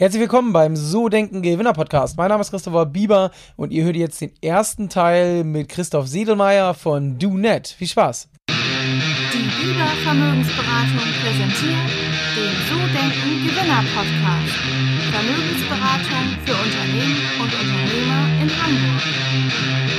Herzlich 0.00 0.22
willkommen 0.22 0.54
beim 0.54 0.76
So 0.76 1.10
Denken 1.10 1.42
Gewinner 1.42 1.74
Podcast. 1.74 2.16
Mein 2.16 2.30
Name 2.30 2.40
ist 2.40 2.48
Christopher 2.48 2.86
Bieber 2.86 3.30
und 3.56 3.70
ihr 3.70 3.84
hört 3.84 3.96
jetzt 3.96 4.18
den 4.22 4.32
ersten 4.40 4.88
Teil 4.88 5.44
mit 5.44 5.68
Christoph 5.68 6.06
Siedelmeier 6.06 6.72
von 6.72 7.18
DoNet. 7.18 7.68
Viel 7.68 7.86
Spaß! 7.86 8.30
Die 8.48 8.54
Bieber 8.54 9.86
Vermögensberatung 10.02 11.06
präsentiert 11.22 11.90
den 12.34 12.54
So 12.70 12.78
Denken 12.96 13.46
Gewinner 13.46 13.84
Podcast. 13.94 14.56
Vermögensberatung 15.12 16.24
für 16.46 16.54
Unternehmen 16.54 17.18
und 17.38 17.52
Unternehmer 17.60 18.22
in 18.40 18.48
Hamburg. 18.58 19.89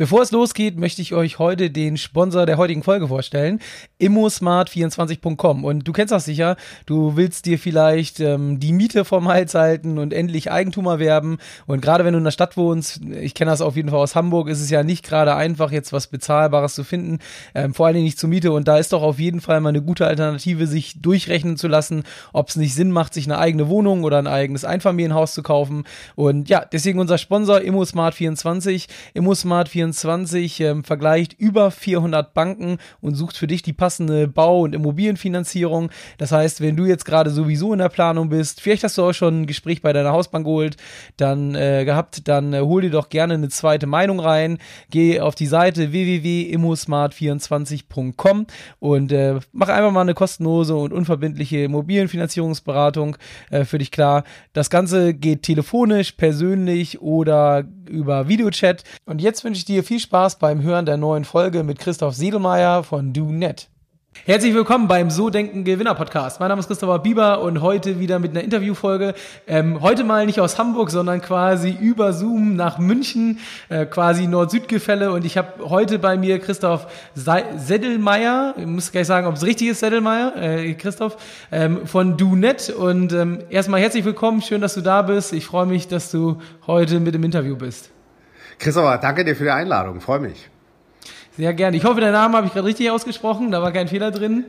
Bevor 0.00 0.22
es 0.22 0.30
losgeht, 0.30 0.78
möchte 0.78 1.02
ich 1.02 1.12
euch 1.12 1.38
heute 1.38 1.68
den 1.68 1.98
Sponsor 1.98 2.46
der 2.46 2.56
heutigen 2.56 2.82
Folge 2.82 3.08
vorstellen, 3.08 3.60
immosmart24.com. 4.00 5.62
Und 5.62 5.86
du 5.86 5.92
kennst 5.92 6.10
das 6.10 6.24
sicher, 6.24 6.56
du 6.86 7.16
willst 7.16 7.44
dir 7.44 7.58
vielleicht 7.58 8.18
ähm, 8.18 8.58
die 8.60 8.72
Miete 8.72 9.04
vom 9.04 9.28
Hals 9.28 9.54
halten 9.54 9.98
und 9.98 10.14
endlich 10.14 10.50
Eigentum 10.50 10.86
erwerben. 10.86 11.36
Und 11.66 11.82
gerade 11.82 12.06
wenn 12.06 12.14
du 12.14 12.18
in 12.18 12.24
der 12.24 12.30
Stadt 12.30 12.56
wohnst, 12.56 13.02
ich 13.04 13.34
kenne 13.34 13.50
das 13.50 13.60
auf 13.60 13.76
jeden 13.76 13.90
Fall 13.90 13.98
aus 13.98 14.16
Hamburg, 14.16 14.48
ist 14.48 14.62
es 14.62 14.70
ja 14.70 14.82
nicht 14.82 15.04
gerade 15.04 15.34
einfach, 15.34 15.70
jetzt 15.70 15.92
was 15.92 16.06
Bezahlbares 16.06 16.74
zu 16.74 16.82
finden, 16.82 17.18
ähm, 17.54 17.74
vor 17.74 17.84
allen 17.84 17.96
Dingen 17.96 18.06
nicht 18.06 18.18
zur 18.18 18.30
Miete. 18.30 18.52
Und 18.52 18.68
da 18.68 18.78
ist 18.78 18.94
doch 18.94 19.02
auf 19.02 19.18
jeden 19.18 19.42
Fall 19.42 19.60
mal 19.60 19.68
eine 19.68 19.82
gute 19.82 20.06
Alternative, 20.06 20.66
sich 20.66 21.02
durchrechnen 21.02 21.58
zu 21.58 21.68
lassen, 21.68 22.04
ob 22.32 22.48
es 22.48 22.56
nicht 22.56 22.74
Sinn 22.74 22.90
macht, 22.90 23.12
sich 23.12 23.26
eine 23.26 23.36
eigene 23.36 23.68
Wohnung 23.68 24.04
oder 24.04 24.16
ein 24.16 24.26
eigenes 24.26 24.64
Einfamilienhaus 24.64 25.34
zu 25.34 25.42
kaufen. 25.42 25.84
Und 26.14 26.48
ja, 26.48 26.64
deswegen 26.64 27.00
unser 27.00 27.18
Sponsor 27.18 27.58
immosmart24, 27.58 28.86
immosmart24 29.14 29.89
24 29.92 30.60
ähm, 30.60 30.84
vergleicht 30.84 31.34
über 31.38 31.70
400 31.70 32.34
Banken 32.34 32.78
und 33.00 33.14
sucht 33.14 33.36
für 33.36 33.46
dich 33.46 33.62
die 33.62 33.72
passende 33.72 34.26
Bau- 34.28 34.62
und 34.62 34.74
Immobilienfinanzierung. 34.74 35.90
Das 36.18 36.32
heißt, 36.32 36.60
wenn 36.60 36.76
du 36.76 36.84
jetzt 36.84 37.04
gerade 37.04 37.30
sowieso 37.30 37.72
in 37.72 37.78
der 37.78 37.88
Planung 37.88 38.28
bist, 38.28 38.60
vielleicht 38.60 38.84
hast 38.84 38.98
du 38.98 39.04
auch 39.04 39.12
schon 39.12 39.42
ein 39.42 39.46
Gespräch 39.46 39.82
bei 39.82 39.92
deiner 39.92 40.12
Hausbank 40.12 40.44
geholt, 40.44 40.76
dann 41.16 41.54
äh, 41.54 41.84
gehabt, 41.84 42.26
dann 42.28 42.52
äh, 42.52 42.60
hol 42.60 42.82
dir 42.82 42.90
doch 42.90 43.08
gerne 43.08 43.34
eine 43.34 43.48
zweite 43.48 43.86
Meinung 43.86 44.20
rein. 44.20 44.58
Geh 44.90 45.20
auf 45.20 45.34
die 45.34 45.46
Seite 45.46 45.92
www.immosmart24.com 45.92 48.46
und 48.78 49.12
äh, 49.12 49.40
mach 49.52 49.68
einfach 49.68 49.92
mal 49.92 50.02
eine 50.02 50.14
kostenlose 50.14 50.76
und 50.76 50.92
unverbindliche 50.92 51.64
Immobilienfinanzierungsberatung 51.64 53.16
äh, 53.50 53.64
für 53.64 53.78
dich 53.78 53.90
klar. 53.90 54.24
Das 54.52 54.70
Ganze 54.70 55.14
geht 55.14 55.42
telefonisch, 55.42 56.12
persönlich 56.12 57.00
oder 57.00 57.64
über 57.90 58.28
Videochat. 58.28 58.84
Und 59.04 59.20
jetzt 59.20 59.44
wünsche 59.44 59.58
ich 59.58 59.64
dir 59.64 59.79
viel 59.82 60.00
Spaß 60.00 60.38
beim 60.38 60.62
Hören 60.62 60.86
der 60.86 60.96
neuen 60.96 61.24
Folge 61.24 61.62
mit 61.64 61.78
Christoph 61.78 62.14
Siedelmeier 62.14 62.82
von 62.82 63.12
DoNet. 63.12 63.68
Herzlich 64.26 64.52
willkommen 64.52 64.86
beim 64.86 65.08
So 65.08 65.30
Denken 65.30 65.64
Gewinner 65.64 65.94
Podcast. 65.94 66.40
Mein 66.40 66.50
Name 66.50 66.60
ist 66.60 66.66
Christopher 66.66 66.98
Bieber 66.98 67.40
und 67.40 67.62
heute 67.62 68.00
wieder 68.00 68.18
mit 68.18 68.32
einer 68.32 68.42
Interviewfolge. 68.42 69.14
Ähm, 69.46 69.80
heute 69.80 70.04
mal 70.04 70.26
nicht 70.26 70.40
aus 70.40 70.58
Hamburg, 70.58 70.90
sondern 70.90 71.22
quasi 71.22 71.70
über 71.70 72.12
Zoom 72.12 72.54
nach 72.54 72.78
München, 72.78 73.38
äh, 73.70 73.86
quasi 73.86 74.26
Nord-Süd-Gefälle. 74.26 75.12
Und 75.12 75.24
ich 75.24 75.38
habe 75.38 75.68
heute 75.70 75.98
bei 75.98 76.18
mir 76.18 76.38
Christoph 76.38 76.86
Seddelmeier, 77.14 78.54
ich 78.58 78.66
muss 78.66 78.92
gleich 78.92 79.06
sagen, 79.06 79.26
ob 79.26 79.36
es 79.36 79.44
richtig 79.44 79.68
ist, 79.68 79.80
Seddelmeier, 79.80 80.34
äh, 80.36 80.74
Christoph, 80.74 81.16
ähm, 81.50 81.86
von 81.86 82.16
DoNet. 82.18 82.70
Und 82.70 83.12
ähm, 83.12 83.38
erstmal 83.48 83.80
herzlich 83.80 84.04
willkommen, 84.04 84.42
schön, 84.42 84.60
dass 84.60 84.74
du 84.74 84.82
da 84.82 85.02
bist. 85.02 85.32
Ich 85.32 85.46
freue 85.46 85.66
mich, 85.66 85.88
dass 85.88 86.10
du 86.10 86.38
heute 86.66 87.00
mit 87.00 87.14
im 87.14 87.24
Interview 87.24 87.56
bist. 87.56 87.90
Christopher, 88.60 88.98
danke 88.98 89.24
dir 89.24 89.34
für 89.34 89.44
die 89.44 89.50
Einladung, 89.50 90.00
freue 90.00 90.20
mich. 90.20 90.48
Sehr 91.36 91.54
gerne. 91.54 91.76
Ich 91.76 91.84
hoffe, 91.84 92.00
deinen 92.00 92.12
Namen 92.12 92.36
habe 92.36 92.46
ich 92.46 92.52
gerade 92.52 92.66
richtig 92.66 92.90
ausgesprochen, 92.90 93.50
da 93.50 93.62
war 93.62 93.72
kein 93.72 93.88
Fehler 93.88 94.10
drin. 94.10 94.44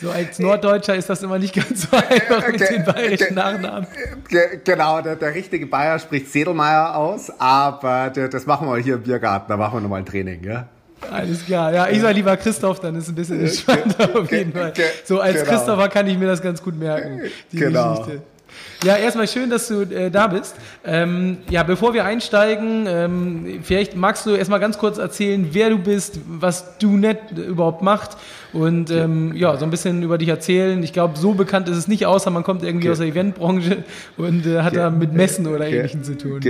So 0.00 0.10
als 0.10 0.38
Norddeutscher 0.38 0.96
ist 0.96 1.08
das 1.08 1.22
immer 1.22 1.38
nicht 1.38 1.54
ganz 1.54 1.82
so 1.82 1.96
einfach 1.96 2.46
mit 2.48 2.60
den 2.60 2.84
bayerischen 2.84 3.34
Nachnamen. 3.34 3.86
Genau, 4.64 5.00
der, 5.00 5.16
der 5.16 5.34
richtige 5.34 5.66
Bayer 5.66 5.98
spricht 5.98 6.30
Sedelmeier 6.30 6.94
aus, 6.96 7.32
aber 7.38 8.10
das 8.10 8.44
machen 8.44 8.68
wir 8.68 8.76
hier 8.78 8.96
im 8.96 9.02
Biergarten, 9.02 9.46
da 9.48 9.56
machen 9.56 9.76
wir 9.76 9.80
nochmal 9.80 10.00
ein 10.00 10.06
Training, 10.06 10.44
ja? 10.44 10.66
Alles 11.10 11.44
klar. 11.44 11.72
Ja, 11.72 11.88
ich 11.88 12.00
sage 12.00 12.14
lieber 12.14 12.36
Christoph, 12.36 12.80
dann 12.80 12.96
ist 12.96 13.04
es 13.04 13.08
ein 13.10 13.14
bisschen 13.14 13.40
entspannter 13.40 14.18
auf 14.18 14.30
jeden 14.30 14.52
Fall. 14.52 14.72
So 15.04 15.20
als 15.20 15.40
genau. 15.40 15.50
Christopher 15.50 15.88
kann 15.88 16.06
ich 16.06 16.18
mir 16.18 16.26
das 16.26 16.42
ganz 16.42 16.62
gut 16.62 16.78
merken, 16.78 17.22
die 17.52 17.56
genau. 17.56 17.90
Geschichte. 17.98 18.22
Ja, 18.84 18.96
erstmal 18.96 19.26
schön, 19.26 19.50
dass 19.50 19.68
du 19.68 19.82
äh, 19.82 20.10
da 20.10 20.26
bist. 20.26 20.54
Ähm, 20.84 21.38
ja, 21.48 21.62
bevor 21.62 21.94
wir 21.94 22.04
einsteigen, 22.04 22.86
ähm, 22.86 23.60
vielleicht 23.62 23.96
magst 23.96 24.26
du 24.26 24.30
erstmal 24.30 24.60
ganz 24.60 24.78
kurz 24.78 24.98
erzählen, 24.98 25.48
wer 25.52 25.70
du 25.70 25.78
bist, 25.78 26.20
was 26.26 26.78
du 26.78 26.96
net 26.96 27.18
überhaupt 27.36 27.82
macht 27.82 28.16
und 28.52 28.90
ähm, 28.90 29.34
ja, 29.34 29.56
so 29.56 29.64
ein 29.64 29.70
bisschen 29.70 30.02
über 30.02 30.18
dich 30.18 30.28
erzählen. 30.28 30.82
Ich 30.82 30.92
glaube, 30.92 31.18
so 31.18 31.32
bekannt 31.32 31.68
ist 31.68 31.76
es 31.76 31.88
nicht, 31.88 32.06
außer 32.06 32.30
man 32.30 32.42
kommt 32.42 32.62
irgendwie 32.62 32.88
okay. 32.88 32.92
aus 32.92 32.98
der 32.98 33.08
Eventbranche 33.08 33.84
und 34.16 34.46
äh, 34.46 34.60
hat 34.60 34.72
okay. 34.72 34.76
da 34.76 34.90
mit 34.90 35.12
Messen 35.12 35.46
oder 35.46 35.64
okay. 35.64 35.78
Ähnlichem 35.78 36.04
zu 36.04 36.16
tun. 36.16 36.40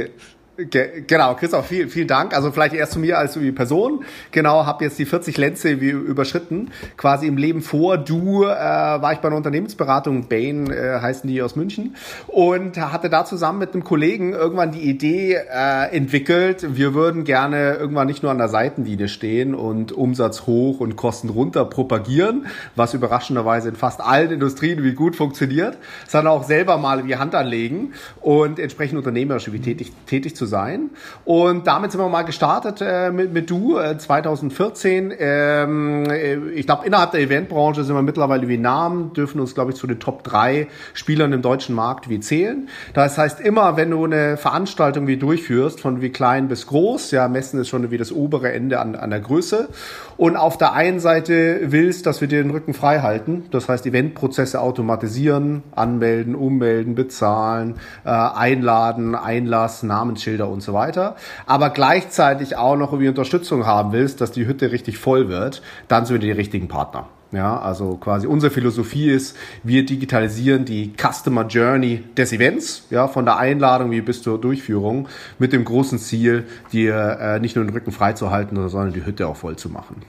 Ge 0.57 1.03
genau, 1.05 1.35
Christoph, 1.35 1.67
vielen, 1.67 1.89
vielen 1.89 2.07
Dank. 2.07 2.33
Also 2.33 2.53
vielleicht 2.53 2.77
erst 2.77 2.93
zu 2.93 3.01
mir 3.01 3.19
als 3.19 3.41
wie 3.41 3.51
Person. 3.51 4.05
Genau, 4.31 4.67
habe 4.67 4.85
jetzt 4.85 4.97
die 5.01 5.05
40 5.05 5.37
Lenze 5.37 5.71
überschritten. 5.71 6.71
Quasi 6.97 7.27
im 7.27 7.37
Leben 7.37 7.61
vor 7.61 7.99
du 7.99 8.45
äh, 8.45 8.47
war 8.47 9.13
ich 9.13 9.19
bei 9.19 9.27
einer 9.27 9.37
Unternehmensberatung, 9.37 10.29
Bain 10.29 10.71
äh, 10.71 11.01
heißen 11.01 11.29
die 11.29 11.43
aus 11.43 11.57
München, 11.57 11.97
und 12.29 12.79
hatte 12.79 13.11
da 13.11 13.25
zusammen 13.25 13.59
mit 13.59 13.75
einem 13.75 13.83
Kollegen 13.83 14.33
irgendwann 14.33 14.71
die 14.71 14.83
Idee 14.83 15.35
äh, 15.35 15.89
entwickelt, 15.91 16.77
wir 16.77 16.95
würden 16.95 17.25
gerne 17.25 17.75
irgendwann 17.75 18.07
nicht 18.07 18.23
nur 18.23 18.31
an 18.31 18.39
der 18.39 18.49
Seitenlinie 18.49 19.09
stehen 19.09 19.57
und 19.57 19.91
Umsatz 19.91 20.47
hoch 20.47 20.79
und 20.79 20.95
Kosten 20.95 21.31
runter 21.31 21.65
propagieren, 21.65 22.47
was 22.77 22.95
überraschenderweise 22.95 23.71
in 23.71 23.75
fast 23.75 24.01
allen 24.01 24.31
Industrien 24.31 24.85
wie 24.85 24.93
gut 24.93 25.17
funktioniert, 25.17 25.79
sondern 26.07 26.33
auch 26.33 26.45
selber 26.45 26.79
mal 26.79 27.03
die 27.03 27.17
Hand 27.17 27.35
anlegen 27.35 27.95
und 28.21 28.61
entsprechend 28.61 28.99
unternehmerisch 28.99 29.51
wie 29.51 29.59
tätig, 29.59 29.93
tätig 30.07 30.37
zu 30.37 30.44
zu 30.45 30.47
sein. 30.47 30.91
Und 31.25 31.67
damit 31.67 31.93
sind 31.93 32.01
wir 32.01 32.09
mal 32.09 32.23
gestartet 32.23 32.81
äh, 32.81 33.11
mit, 33.11 33.33
mit 33.33 33.51
Du 33.51 33.79
äh, 33.79 33.97
2014. 33.97 35.13
Ähm, 35.19 36.05
äh, 36.11 36.37
ich 36.51 36.67
glaube, 36.67 36.87
innerhalb 36.87 37.13
der 37.13 37.21
Eventbranche 37.21 37.85
sind 37.85 37.95
wir 37.95 38.03
mittlerweile 38.03 38.47
wie 38.49 38.59
Namen, 38.59 39.13
dürfen 39.15 39.41
uns, 39.41 39.55
glaube 39.55 39.73
ich, 39.73 39.77
zu 39.77 39.87
den 39.87 40.01
Top 40.01 40.23
3 40.25 40.69
Spielern 40.93 41.33
im 41.33 41.43
deutschen 41.43 41.75
Markt 41.75 42.09
wie 42.09 42.21
zählen. 42.21 42.69
Das 42.93 43.19
heißt, 43.19 43.41
immer 43.41 43.77
wenn 43.77 43.91
du 43.91 44.05
eine 44.05 44.37
Veranstaltung 44.37 45.07
wie 45.07 45.17
durchführst, 45.17 45.81
von 45.81 46.01
wie 46.01 46.11
klein 46.11 46.49
bis 46.49 46.67
groß, 46.67 47.11
ja, 47.11 47.29
messen 47.29 47.61
ist 47.61 47.69
schon 47.69 47.91
wie 47.91 47.99
das 47.99 48.13
obere 48.13 48.53
Ende 48.53 48.81
an, 48.81 48.95
an 48.95 49.11
der 49.11 49.21
Größe. 49.21 49.69
Und 50.17 50.37
auf 50.37 50.59
der 50.59 50.75
einen 50.75 51.01
Seite 51.01 51.61
willst, 51.65 52.07
dass 52.07 52.21
wir 52.21 52.29
dir 52.29 52.43
den 52.43 52.51
Rücken 52.51 52.75
frei 52.75 53.01
halten. 53.01 53.45
Das 53.51 53.69
heißt, 53.69 53.87
Eventprozesse 53.87 54.61
automatisieren, 54.61 55.63
anmelden, 55.75 56.35
ummelden, 56.35 56.95
bezahlen, 56.95 57.75
äh, 58.05 58.11
einladen, 58.11 59.15
Einlass, 59.15 59.83
Namensschilder 59.83 60.34
Schilder 60.35 60.49
und 60.49 60.63
so 60.63 60.73
weiter, 60.73 61.17
aber 61.47 61.71
gleichzeitig 61.71 62.57
auch 62.57 62.77
noch 62.77 62.93
irgendwie 62.93 63.09
Unterstützung 63.09 63.67
haben 63.67 63.93
willst, 63.93 64.21
dass 64.21 64.33
die 64.33 64.47
Hütte 64.47 64.73
richtig 64.73 64.99
voll 64.99 65.29
wird, 65.29 65.63
dann 65.89 66.07
sind 66.07 66.15
wir 66.15 66.21
die 66.21 66.33
richtigen 66.33 66.69
Partner. 66.69 67.07
Ja, 67.33 67.59
also 67.59 67.97
quasi 67.97 68.29
unsere 68.29 68.53
Philosophie 68.53 69.11
ist, 69.11 69.37
wir 69.65 69.85
digitalisieren 69.85 70.65
die 70.65 70.93
Customer 70.97 71.45
Journey 71.47 72.05
des 72.17 72.33
Events, 72.33 72.87
ja, 72.91 73.09
von 73.09 73.25
der 73.25 73.39
Einladung 73.39 73.91
wie 73.91 74.03
bis 74.03 74.23
zur 74.23 74.41
Durchführung, 74.41 75.09
mit 75.41 75.53
dem 75.53 75.65
großen 75.65 75.99
Ziel, 75.99 76.45
dir 76.73 77.19
äh, 77.21 77.41
nicht 77.41 77.57
nur 77.57 77.65
den 77.65 77.75
Rücken 77.75 77.91
freizuhalten, 77.91 78.69
sondern 78.69 78.93
die 78.93 79.05
Hütte 79.05 79.27
auch 79.27 79.37
voll 79.37 79.57
zu 79.57 79.69
machen. 79.69 80.03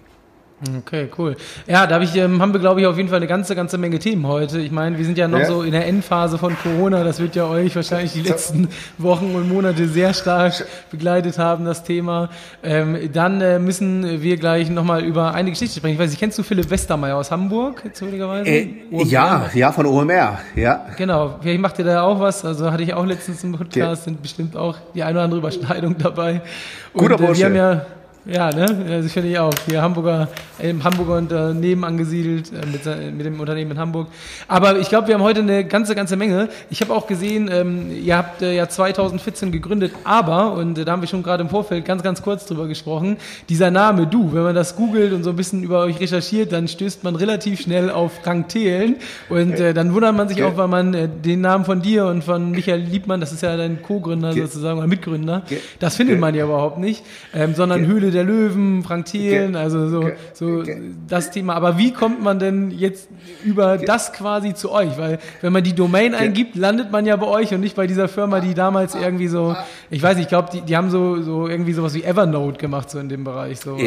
Okay, 0.80 1.10
cool. 1.18 1.36
Ja, 1.68 1.86
da 1.86 1.96
hab 1.96 2.02
ich, 2.02 2.16
ähm, 2.16 2.42
haben 2.42 2.54
wir, 2.54 2.62
glaube 2.62 2.80
ich, 2.80 2.88
auf 2.88 2.96
jeden 2.96 3.10
Fall 3.10 3.18
eine 3.18 3.28
ganze, 3.28 3.56
ganze 3.56 3.78
Menge 3.78 4.00
Themen 4.00 4.26
heute. 4.26 4.60
Ich 4.60 4.72
meine, 4.72 4.98
wir 4.98 5.04
sind 5.04 5.18
ja 5.18 5.28
noch 5.28 5.40
ja. 5.40 5.46
so 5.46 5.64
in 5.64 5.74
der 5.74 5.86
Endphase 5.86 6.38
von 6.38 6.56
Corona. 6.58 7.04
Das 7.04 7.20
wird 7.20 7.36
ja 7.36 7.46
euch 7.46 7.76
wahrscheinlich 7.76 8.14
die 8.14 8.22
letzten 8.22 8.70
Wochen 8.98 9.36
und 9.36 9.50
Monate 9.50 9.90
sehr 9.90 10.14
stark 10.14 10.66
begleitet 10.92 11.38
haben, 11.38 11.66
das 11.66 11.84
Thema. 11.84 12.30
Ähm, 12.64 13.10
dann 13.12 13.42
äh, 13.42 13.60
müssen 13.60 14.22
wir 14.22 14.38
gleich 14.38 14.70
nochmal 14.70 15.04
über 15.04 15.34
eine 15.34 15.50
Geschichte 15.50 15.78
sprechen. 15.78 15.96
Ich 15.96 16.00
weiß 16.00 16.10
nicht, 16.12 16.20
kennst 16.20 16.40
du 16.40 16.44
Philipp 16.44 16.70
Westermeier 16.70 17.18
aus 17.18 17.32
Hamburg, 17.32 17.84
zufälligerweise? 17.92 18.50
Äh, 18.50 18.76
ja, 18.92 19.50
ja, 19.54 19.74
von 19.74 19.86
OMR, 19.86 20.40
ja. 20.56 20.86
Genau, 20.98 21.36
vielleicht 21.42 21.60
macht 21.60 21.78
ihr 21.80 21.86
da 21.86 22.02
auch 22.04 22.22
was. 22.22 22.46
Also 22.46 22.72
hatte 22.72 22.84
ich 22.84 22.94
auch 22.94 23.06
letztens 23.06 23.44
im 23.44 23.52
Podcast, 23.52 24.04
okay. 24.04 24.12
sind 24.12 24.22
bestimmt 24.22 24.56
auch 24.56 24.78
die 24.94 25.04
eine 25.04 25.16
oder 25.16 25.24
andere 25.24 25.40
Überschneidung 25.40 25.98
dabei. 25.98 26.42
Und, 26.94 27.02
Guter 27.02 27.18
Bursche. 27.18 27.48
Äh, 27.48 27.54
wir 27.54 27.64
haben 27.64 27.82
ja 28.26 28.52
ne? 28.52 29.02
Das 29.02 29.12
finde 29.12 29.30
ich 29.30 29.40
auch. 29.40 29.54
Hier 29.68 29.82
Hamburger, 29.82 30.30
im 30.60 30.84
Hamburger 30.84 31.18
Unternehmen 31.18 31.84
angesiedelt, 31.84 32.52
äh, 32.52 32.66
mit, 32.66 33.16
mit 33.16 33.26
dem 33.26 33.40
Unternehmen 33.40 33.72
in 33.72 33.78
Hamburg. 33.78 34.08
Aber 34.48 34.80
ich 34.80 34.90
glaube, 34.90 35.08
wir 35.08 35.16
haben 35.16 35.24
heute 35.24 35.42
eine 35.42 35.66
ganze, 35.66 35.96
ganze 35.96 36.16
Menge. 36.16 36.50
Ich 36.70 36.82
habe 36.82 36.94
auch 36.94 37.08
gesehen, 37.08 37.50
ähm, 37.52 37.92
ihr 37.92 38.18
habt 38.18 38.42
äh, 38.42 38.56
ja 38.56 38.68
2014 38.68 39.52
gegründet, 39.52 39.94
aber, 40.04 40.54
und 40.54 40.78
äh, 40.78 40.86
da 40.86 40.94
haben 40.94 41.02
wir 41.02 41.08
schon 41.08 41.24
gerade 41.24 41.44
im 41.44 41.50
Vorfeld 41.50 41.86
ganz, 41.86 42.04
ganz 42.04 42.22
kurz 42.22 42.46
drüber 42.46 42.68
gesprochen, 42.68 43.18
dieser 43.50 43.72
Name 43.72 44.08
Du, 44.08 44.34
wenn 44.34 44.44
man 44.44 44.56
das 44.56 44.76
googelt 44.76 45.14
und 45.14 45.24
so 45.24 45.32
ein 45.32 45.36
bisschen 45.36 45.64
über 45.64 45.82
euch 45.82 46.00
recherchiert, 46.00 46.52
dann 46.52 46.68
stößt 46.68 47.04
man 47.04 47.16
relativ 47.16 47.62
schnell 47.62 47.90
auf 47.90 48.14
Frank 48.24 48.50
Thelen 48.50 48.96
und 49.30 49.60
äh, 49.60 49.74
dann 49.74 49.94
wundert 49.94 50.16
man 50.16 50.30
sich 50.30 50.44
auch, 50.44 50.58
weil 50.58 50.68
man 50.68 50.94
äh, 50.94 51.08
den 51.08 51.42
Namen 51.42 51.66
von 51.66 51.82
dir 51.82 52.06
und 52.06 52.24
von 52.24 52.52
Michael 52.52 52.82
Liebmann, 52.82 53.20
das 53.20 53.32
ist 53.32 53.44
ja 53.44 53.56
dein 53.58 53.82
Co-Gründer 53.82 54.34
sozusagen, 54.34 54.80
oder 54.80 54.88
Mitgründer, 54.88 55.44
das 55.80 55.96
findet 55.96 56.20
man 56.20 56.36
ja 56.36 56.46
überhaupt 56.46 56.80
nicht, 56.80 57.04
ähm, 57.34 57.54
sondern 57.56 57.86
Höhle 57.86 58.12
der 58.16 58.24
Löwen, 58.24 58.84
Frank 58.84 59.06
Thelen, 59.06 59.56
also 59.56 59.88
so, 59.88 60.10
so 60.34 60.64
das 61.08 61.32
Thema. 61.32 61.54
Aber 61.54 61.78
wie 61.78 61.94
kommt 61.94 62.24
man 62.24 62.40
denn 62.40 62.72
jetzt 62.72 63.10
über 63.44 63.78
das 63.78 64.14
quasi 64.14 64.54
zu 64.54 64.72
euch? 64.72 64.98
Weil 64.98 65.20
wenn 65.42 65.54
man 65.54 65.64
die 65.64 65.74
Domain 65.74 66.16
eingibt, 66.16 66.56
landet 66.56 66.92
man 66.92 67.06
ja 67.06 67.16
bei 67.16 67.28
euch 67.28 67.54
und 67.54 67.60
nicht 67.60 67.76
bei 67.76 67.86
dieser 67.86 68.08
Firma, 68.08 68.40
die 68.40 68.54
damals 68.54 68.96
irgendwie 68.96 69.28
so, 69.28 69.56
ich 69.90 70.02
weiß 70.02 70.16
nicht, 70.16 70.26
ich 70.26 70.30
glaube, 70.30 70.50
die, 70.52 70.62
die 70.62 70.76
haben 70.76 70.90
so, 70.90 71.22
so 71.22 71.48
irgendwie 71.48 71.74
sowas 71.74 71.94
wie 71.94 72.04
Evernote 72.04 72.58
gemacht, 72.58 72.90
so 72.90 73.00
in 73.00 73.10
dem 73.10 73.24
Bereich. 73.24 73.60
So. 73.60 73.78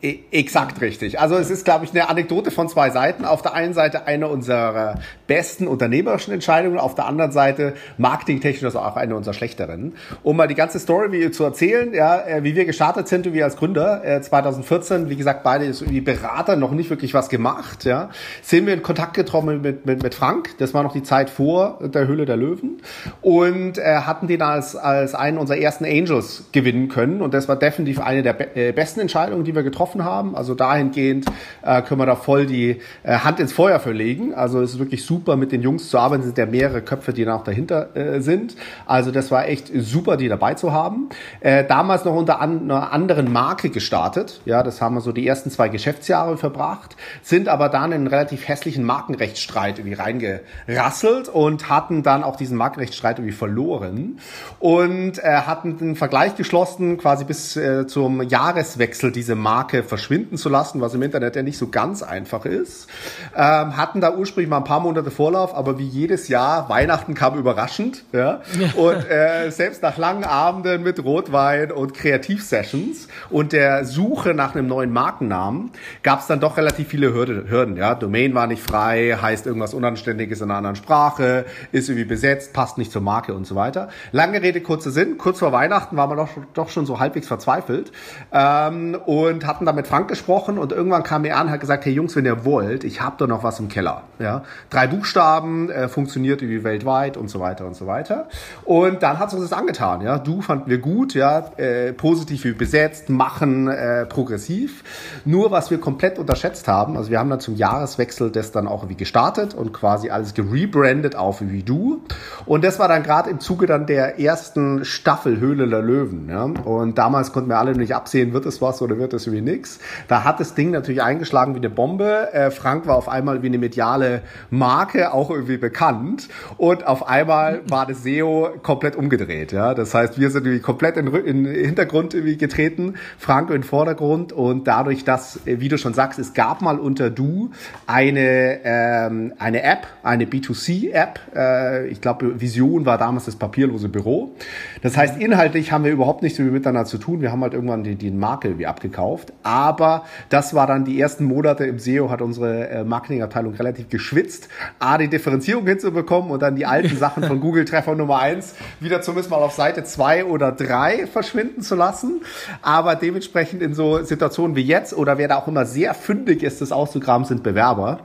E, 0.00 0.20
exakt 0.30 0.80
richtig. 0.80 1.18
Also 1.18 1.36
es 1.36 1.50
ist, 1.50 1.64
glaube 1.64 1.84
ich, 1.84 1.90
eine 1.90 2.08
Anekdote 2.08 2.52
von 2.52 2.68
zwei 2.68 2.90
Seiten. 2.90 3.24
Auf 3.24 3.42
der 3.42 3.54
einen 3.54 3.74
Seite 3.74 4.06
eine 4.06 4.28
unserer 4.28 5.00
besten 5.26 5.66
unternehmerischen 5.66 6.32
Entscheidungen, 6.32 6.78
auf 6.78 6.94
der 6.94 7.06
anderen 7.06 7.32
Seite 7.32 7.74
marketingtechnisch 7.96 8.62
also 8.64 8.78
auch 8.78 8.94
eine 8.94 9.16
unserer 9.16 9.34
schlechteren. 9.34 9.94
Um 10.22 10.36
mal 10.36 10.46
die 10.46 10.54
ganze 10.54 10.78
Story 10.78 11.10
wie 11.10 11.30
zu 11.32 11.42
erzählen, 11.42 11.92
ja, 11.92 12.20
äh, 12.20 12.44
wie 12.44 12.54
wir 12.54 12.64
gestartet 12.64 13.08
sind 13.08 13.26
und 13.26 13.34
wir 13.34 13.44
als 13.44 13.56
Gründer 13.56 14.04
äh, 14.04 14.20
2014, 14.20 15.10
wie 15.10 15.16
gesagt, 15.16 15.42
beide 15.42 15.64
irgendwie 15.64 16.00
Berater, 16.00 16.54
noch 16.54 16.70
nicht 16.70 16.90
wirklich 16.90 17.12
was 17.12 17.28
gemacht, 17.28 17.84
ja, 17.84 18.10
sind 18.42 18.66
wir 18.66 18.74
in 18.74 18.82
Kontakt 18.82 19.14
getroffen 19.14 19.62
mit, 19.62 19.84
mit, 19.84 20.02
mit 20.02 20.14
Frank. 20.14 20.50
Das 20.58 20.74
war 20.74 20.84
noch 20.84 20.92
die 20.92 21.02
Zeit 21.02 21.28
vor 21.28 21.80
der 21.82 22.06
Höhle 22.06 22.24
der 22.24 22.36
Löwen 22.36 22.80
und 23.20 23.78
äh, 23.78 23.82
hatten 24.02 24.28
den 24.28 24.42
als, 24.42 24.76
als 24.76 25.16
einen 25.16 25.38
unserer 25.38 25.58
ersten 25.58 25.84
Angels 25.84 26.44
gewinnen 26.52 26.88
können 26.88 27.20
und 27.20 27.34
das 27.34 27.48
war 27.48 27.56
definitiv 27.56 27.98
eine 27.98 28.22
der 28.22 28.32
be 28.32 28.54
äh, 28.54 28.72
besten 28.72 29.00
Entscheidungen, 29.00 29.42
die 29.42 29.54
wir 29.54 29.64
getroffen 29.64 29.87
getroffen 29.88 30.04
haben. 30.04 30.36
Also 30.36 30.54
dahingehend 30.54 31.26
äh, 31.62 31.82
können 31.82 32.00
wir 32.00 32.06
da 32.06 32.16
voll 32.16 32.46
die 32.46 32.80
äh, 33.02 33.18
Hand 33.18 33.40
ins 33.40 33.52
Feuer 33.52 33.80
verlegen. 33.80 34.34
Also 34.34 34.60
es 34.60 34.74
ist 34.74 34.78
wirklich 34.78 35.04
super, 35.04 35.36
mit 35.36 35.52
den 35.52 35.62
Jungs 35.62 35.88
zu 35.88 35.98
arbeiten. 35.98 36.20
Es 36.20 36.26
sind 36.26 36.38
ja 36.38 36.46
mehrere 36.46 36.82
Köpfe, 36.82 37.12
die 37.12 37.24
noch 37.24 37.44
dahinter 37.44 37.96
äh, 37.96 38.20
sind. 38.20 38.54
Also 38.86 39.10
das 39.10 39.30
war 39.30 39.48
echt 39.48 39.70
super, 39.74 40.16
die 40.16 40.28
dabei 40.28 40.54
zu 40.54 40.72
haben. 40.72 41.08
Äh, 41.40 41.64
damals 41.64 42.04
noch 42.04 42.14
unter 42.14 42.40
an, 42.40 42.62
einer 42.62 42.92
anderen 42.92 43.32
Marke 43.32 43.70
gestartet. 43.70 44.40
Ja, 44.44 44.62
das 44.62 44.80
haben 44.80 44.94
wir 44.94 45.00
so 45.00 45.12
die 45.12 45.26
ersten 45.26 45.50
zwei 45.50 45.68
Geschäftsjahre 45.68 46.36
verbracht, 46.36 46.96
sind 47.22 47.48
aber 47.48 47.68
dann 47.68 47.92
in 47.92 47.98
einen 47.98 48.06
relativ 48.06 48.46
hässlichen 48.46 48.84
Markenrechtsstreit 48.84 49.78
irgendwie 49.78 49.96
reingerasselt 49.96 51.28
und 51.28 51.68
hatten 51.68 52.02
dann 52.02 52.22
auch 52.22 52.36
diesen 52.36 52.56
Markenrechtsstreit 52.56 53.18
irgendwie 53.18 53.34
verloren 53.34 54.18
und 54.58 55.18
äh, 55.18 55.22
hatten 55.22 55.78
den 55.78 55.96
Vergleich 55.96 56.36
geschlossen, 56.36 56.98
quasi 56.98 57.24
bis 57.24 57.56
äh, 57.56 57.86
zum 57.86 58.22
Jahreswechsel 58.22 59.12
diese 59.12 59.34
Marke 59.34 59.77
Marke 59.78 59.88
verschwinden 59.88 60.36
zu 60.36 60.48
lassen, 60.48 60.80
was 60.80 60.94
im 60.94 61.02
Internet 61.02 61.36
ja 61.36 61.42
nicht 61.42 61.58
so 61.58 61.68
ganz 61.68 62.02
einfach 62.02 62.44
ist. 62.44 62.88
Ähm, 63.36 63.76
hatten 63.76 64.00
da 64.00 64.14
ursprünglich 64.14 64.50
mal 64.50 64.58
ein 64.58 64.64
paar 64.64 64.80
Monate 64.80 65.10
Vorlauf, 65.10 65.54
aber 65.54 65.78
wie 65.78 65.86
jedes 65.86 66.28
Jahr, 66.28 66.68
Weihnachten 66.68 67.14
kam 67.14 67.38
überraschend. 67.38 68.04
Ja? 68.12 68.40
Und 68.76 69.08
äh, 69.10 69.50
selbst 69.50 69.82
nach 69.82 69.96
langen 69.96 70.24
Abenden 70.24 70.82
mit 70.82 71.02
Rotwein 71.02 71.70
und 71.72 71.94
Kreativsessions 71.94 73.08
und 73.30 73.52
der 73.52 73.84
Suche 73.84 74.34
nach 74.34 74.54
einem 74.54 74.66
neuen 74.66 74.92
Markennamen 74.92 75.70
gab 76.02 76.20
es 76.20 76.26
dann 76.26 76.40
doch 76.40 76.56
relativ 76.56 76.88
viele 76.88 77.12
Hürde, 77.12 77.46
Hürden. 77.48 77.76
Ja? 77.76 77.94
Domain 77.94 78.34
war 78.34 78.46
nicht 78.46 78.62
frei, 78.62 79.16
heißt 79.20 79.46
irgendwas 79.46 79.74
Unanständiges 79.74 80.40
in 80.40 80.50
einer 80.50 80.58
anderen 80.58 80.76
Sprache, 80.76 81.44
ist 81.72 81.88
irgendwie 81.88 82.04
besetzt, 82.04 82.52
passt 82.52 82.78
nicht 82.78 82.92
zur 82.92 83.02
Marke 83.02 83.34
und 83.34 83.46
so 83.46 83.54
weiter. 83.54 83.88
Lange 84.12 84.42
Rede, 84.42 84.60
kurzer 84.60 84.90
Sinn. 84.90 85.18
Kurz 85.18 85.38
vor 85.38 85.52
Weihnachten 85.52 85.96
war 85.96 86.06
man 86.06 86.16
doch, 86.16 86.30
doch 86.54 86.68
schon 86.68 86.86
so 86.86 86.98
halbwegs 86.98 87.28
verzweifelt 87.28 87.92
ähm, 88.32 88.96
und 89.06 89.46
hatten 89.46 89.66
da 89.68 89.72
mit 89.72 89.86
Frank 89.86 90.08
gesprochen 90.08 90.58
und 90.58 90.72
irgendwann 90.72 91.02
kam 91.02 91.24
er 91.24 91.38
an, 91.38 91.50
hat 91.50 91.60
gesagt, 91.60 91.84
hey 91.84 91.92
Jungs, 91.92 92.16
wenn 92.16 92.24
ihr 92.24 92.44
wollt, 92.44 92.84
ich 92.84 93.00
habe 93.00 93.16
da 93.18 93.26
noch 93.26 93.44
was 93.44 93.60
im 93.60 93.68
Keller. 93.68 94.02
Ja, 94.18 94.42
drei 94.70 94.86
Buchstaben, 94.86 95.70
äh, 95.70 95.88
funktioniert 95.88 96.42
irgendwie 96.42 96.64
weltweit 96.64 97.16
und 97.16 97.28
so 97.28 97.38
weiter 97.38 97.66
und 97.66 97.76
so 97.76 97.86
weiter. 97.86 98.28
Und 98.64 99.02
dann 99.02 99.18
hat 99.18 99.28
es 99.28 99.34
uns 99.34 99.48
das 99.48 99.52
angetan. 99.52 100.00
Ja, 100.00 100.18
du 100.18 100.40
fanden 100.40 100.70
wir 100.70 100.78
gut, 100.78 101.14
ja, 101.14 101.50
äh, 101.56 101.92
positiv 101.92 102.44
wie 102.44 102.52
besetzt, 102.52 103.10
machen, 103.10 103.68
äh, 103.68 104.06
progressiv. 104.06 104.82
Nur 105.24 105.50
was 105.50 105.70
wir 105.70 105.78
komplett 105.78 106.18
unterschätzt 106.18 106.66
haben, 106.66 106.96
also 106.96 107.10
wir 107.10 107.18
haben 107.18 107.30
dann 107.30 107.40
zum 107.40 107.54
Jahreswechsel 107.54 108.30
das 108.30 108.50
dann 108.50 108.66
auch 108.66 108.88
wie 108.88 108.96
gestartet 108.96 109.54
und 109.54 109.72
quasi 109.72 110.10
alles 110.10 110.34
gerebrandet 110.34 111.14
auf 111.14 111.42
wie 111.42 111.62
du. 111.62 112.02
Und 112.46 112.64
das 112.64 112.78
war 112.78 112.88
dann 112.88 113.02
gerade 113.02 113.28
im 113.28 113.40
Zuge 113.40 113.66
dann 113.66 113.86
der 113.86 114.18
ersten 114.18 114.84
Staffel 114.84 115.38
Höhle 115.38 115.68
der 115.68 115.82
Löwen. 115.82 116.28
Ja, 116.30 116.44
und 116.44 116.96
damals 116.96 117.32
konnten 117.32 117.50
wir 117.50 117.58
alle 117.58 117.72
nicht 117.76 117.94
absehen, 117.94 118.32
wird 118.32 118.46
es 118.46 118.62
was 118.62 118.80
oder 118.80 118.98
wird 118.98 119.12
es 119.12 119.26
irgendwie 119.26 119.42
nix. 119.58 119.78
Da 120.06 120.24
hat 120.24 120.40
das 120.40 120.54
Ding 120.54 120.70
natürlich 120.70 121.02
eingeschlagen 121.02 121.54
wie 121.54 121.58
eine 121.58 121.70
Bombe. 121.70 122.32
Äh, 122.32 122.50
Frank 122.50 122.86
war 122.86 122.96
auf 122.96 123.08
einmal 123.08 123.42
wie 123.42 123.46
eine 123.46 123.58
mediale 123.58 124.22
Marke 124.50 125.12
auch 125.12 125.30
irgendwie 125.30 125.58
bekannt 125.58 126.28
und 126.56 126.86
auf 126.86 127.08
einmal 127.08 127.60
war 127.68 127.86
das 127.86 128.02
SEO 128.02 128.50
komplett 128.62 128.96
umgedreht. 128.96 129.52
Ja, 129.52 129.74
das 129.74 129.94
heißt, 129.94 130.18
wir 130.18 130.30
sind 130.30 130.46
irgendwie 130.46 130.62
komplett 130.62 130.96
in, 130.96 131.06
in 131.08 131.44
Hintergrund 131.44 132.14
irgendwie 132.14 132.36
getreten, 132.36 132.94
Frank 133.18 133.50
in 133.50 133.62
Vordergrund 133.62 134.32
und 134.32 134.66
dadurch, 134.66 135.04
dass, 135.04 135.46
äh, 135.46 135.60
wie 135.60 135.68
du 135.68 135.78
schon 135.78 135.94
sagst, 135.94 136.18
es 136.18 136.34
gab 136.34 136.62
mal 136.62 136.78
unter 136.78 137.10
Du 137.10 137.50
eine 137.86 138.60
ähm, 138.64 139.32
eine 139.38 139.62
App, 139.62 139.86
eine 140.02 140.24
B2C-App. 140.24 141.20
Äh, 141.34 141.88
ich 141.88 142.00
glaube, 142.00 142.40
Vision 142.40 142.86
war 142.86 142.98
damals 142.98 143.24
das 143.24 143.36
papierlose 143.36 143.88
Büro. 143.88 144.34
Das 144.82 144.96
heißt, 144.96 145.20
inhaltlich 145.20 145.72
haben 145.72 145.84
wir 145.84 145.92
überhaupt 145.92 146.22
nichts 146.22 146.38
miteinander 146.38 146.84
zu 146.84 146.98
tun. 146.98 147.20
Wir 147.20 147.32
haben 147.32 147.42
halt 147.42 147.54
irgendwann 147.54 147.84
die, 147.84 147.96
die 147.96 148.10
Marke 148.10 148.58
wie 148.58 148.66
abgekauft. 148.66 149.32
Aber 149.48 150.04
das 150.28 150.52
war 150.52 150.66
dann 150.66 150.84
die 150.84 151.00
ersten 151.00 151.24
Monate 151.24 151.64
im 151.64 151.78
SEO, 151.78 152.10
hat 152.10 152.20
unsere 152.20 152.68
äh, 152.68 152.84
Marketingabteilung 152.84 153.54
relativ 153.54 153.88
geschwitzt, 153.88 154.50
A, 154.78 154.98
die 154.98 155.08
Differenzierung 155.08 155.66
hinzubekommen 155.66 156.30
und 156.30 156.42
dann 156.42 156.54
die 156.54 156.66
alten 156.66 156.94
Sachen 156.98 157.24
von 157.24 157.40
Google 157.40 157.64
Treffer 157.64 157.94
Nummer 157.94 158.18
eins 158.18 158.54
wieder 158.78 159.00
zumindest 159.00 159.30
mal 159.30 159.38
auf 159.38 159.54
Seite 159.54 159.84
zwei 159.84 160.26
oder 160.26 160.52
drei 160.52 161.06
verschwinden 161.06 161.62
zu 161.62 161.76
lassen. 161.76 162.20
Aber 162.60 162.94
dementsprechend 162.94 163.62
in 163.62 163.72
so 163.72 164.02
Situationen 164.02 164.54
wie 164.54 164.64
jetzt 164.64 164.92
oder 164.92 165.16
wer 165.16 165.28
da 165.28 165.36
auch 165.36 165.48
immer 165.48 165.64
sehr 165.64 165.94
fündig 165.94 166.42
ist, 166.42 166.60
das 166.60 166.70
auszugraben, 166.70 167.24
sind 167.24 167.42
Bewerber, 167.42 168.00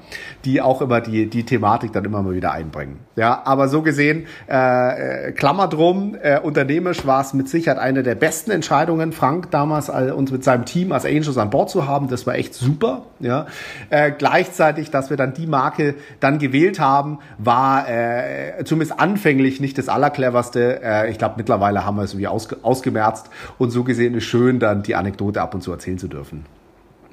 die 0.45 0.61
auch 0.61 0.81
immer 0.81 1.01
die, 1.01 1.29
die 1.29 1.43
Thematik 1.43 1.91
dann 1.91 2.05
immer 2.05 2.23
mal 2.23 2.35
wieder 2.35 2.53
einbringen. 2.53 2.99
Ja, 3.17 3.41
aber 3.43 3.67
so 3.67 3.81
gesehen, 3.81 4.27
äh, 4.49 5.27
äh 5.27 5.31
Klammer 5.33 5.67
drum, 5.67 6.15
äh, 6.21 6.39
unternehmerisch 6.39 7.05
war 7.05 7.19
es 7.19 7.33
mit 7.33 7.49
Sicherheit 7.49 7.79
eine 7.79 8.01
der 8.01 8.15
besten 8.15 8.51
Entscheidungen, 8.51 9.11
Frank 9.11 9.51
damals 9.51 9.89
äh, 9.89 10.13
uns 10.15 10.31
mit 10.31 10.45
seinem 10.45 10.63
Team 10.63 10.93
als 10.93 11.03
Angel 11.03 11.32
Autos 11.33 11.37
an 11.37 11.49
Bord 11.49 11.69
zu 11.69 11.87
haben. 11.87 12.07
Das 12.07 12.25
war 12.25 12.35
echt 12.35 12.53
super. 12.53 13.03
Ja. 13.19 13.47
Äh, 13.89 14.11
gleichzeitig, 14.11 14.91
dass 14.91 15.09
wir 15.09 15.17
dann 15.17 15.33
die 15.33 15.47
Marke 15.47 15.95
dann 16.19 16.39
gewählt 16.39 16.79
haben, 16.79 17.19
war 17.37 17.89
äh, 17.89 18.63
zumindest 18.65 18.99
anfänglich 18.99 19.59
nicht 19.59 19.77
das 19.77 19.89
Allercleverste. 19.89 20.81
Äh, 20.83 21.11
ich 21.11 21.17
glaube, 21.17 21.35
mittlerweile 21.37 21.85
haben 21.85 21.97
wir 21.97 22.03
es 22.03 22.11
irgendwie 22.11 22.27
ausge 22.27 22.57
ausgemerzt 22.61 23.29
und 23.57 23.71
so 23.71 23.83
gesehen 23.83 24.15
ist 24.15 24.25
schön, 24.25 24.59
dann 24.59 24.83
die 24.83 24.95
Anekdote 24.95 25.41
ab 25.41 25.53
und 25.53 25.61
zu 25.61 25.71
erzählen 25.71 25.97
zu 25.97 26.07
dürfen. 26.07 26.45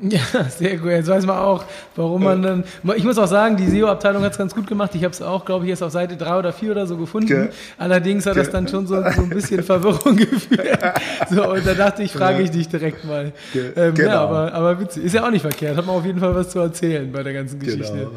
Ja, 0.02 0.20
sehr 0.48 0.78
gut. 0.78 0.90
Jetzt 0.90 1.08
weiß 1.08 1.26
man 1.26 1.38
auch, 1.38 1.64
warum 1.94 2.24
man 2.24 2.42
dann. 2.42 2.64
Ich 2.96 3.04
muss 3.04 3.18
auch 3.18 3.26
sagen, 3.26 3.56
die 3.56 3.66
SEO-Abteilung 3.68 4.22
hat 4.22 4.32
es 4.32 4.38
ganz 4.38 4.54
gut 4.54 4.66
gemacht. 4.66 4.94
Ich 4.94 5.04
habe 5.04 5.12
es 5.12 5.20
auch, 5.20 5.44
glaube 5.44 5.66
ich, 5.66 5.68
jetzt 5.68 5.82
auf 5.82 5.92
Seite 5.92 6.16
3 6.16 6.38
oder 6.38 6.52
4 6.52 6.70
oder 6.72 6.86
so 6.86 6.96
gefunden. 6.96 7.28
Ge 7.28 7.48
Allerdings 7.76 8.24
hat 8.24 8.36
das 8.36 8.50
dann 8.50 8.66
schon 8.66 8.86
so, 8.86 8.96
so 8.96 9.22
ein 9.22 9.28
bisschen 9.28 9.62
Verwirrung 9.62 10.16
geführt. 10.16 10.78
So, 11.30 11.50
und 11.50 11.66
da 11.66 11.74
dachte 11.74 12.02
ich, 12.02 12.12
frage 12.12 12.42
ich 12.42 12.50
dich 12.50 12.68
direkt 12.68 13.04
mal. 13.04 13.32
Ähm, 13.54 13.94
genau. 13.94 14.10
Ja, 14.10 14.20
aber, 14.22 14.54
aber 14.54 14.80
witzig. 14.80 15.04
Ist 15.04 15.14
ja 15.14 15.26
auch 15.26 15.30
nicht 15.30 15.42
verkehrt. 15.42 15.76
Hat 15.76 15.86
man 15.86 15.96
auf 15.96 16.06
jeden 16.06 16.20
Fall 16.20 16.34
was 16.34 16.48
zu 16.48 16.60
erzählen 16.60 17.10
bei 17.12 17.22
der 17.22 17.34
ganzen 17.34 17.58
Geschichte. 17.60 17.92
Genau. 17.92 18.10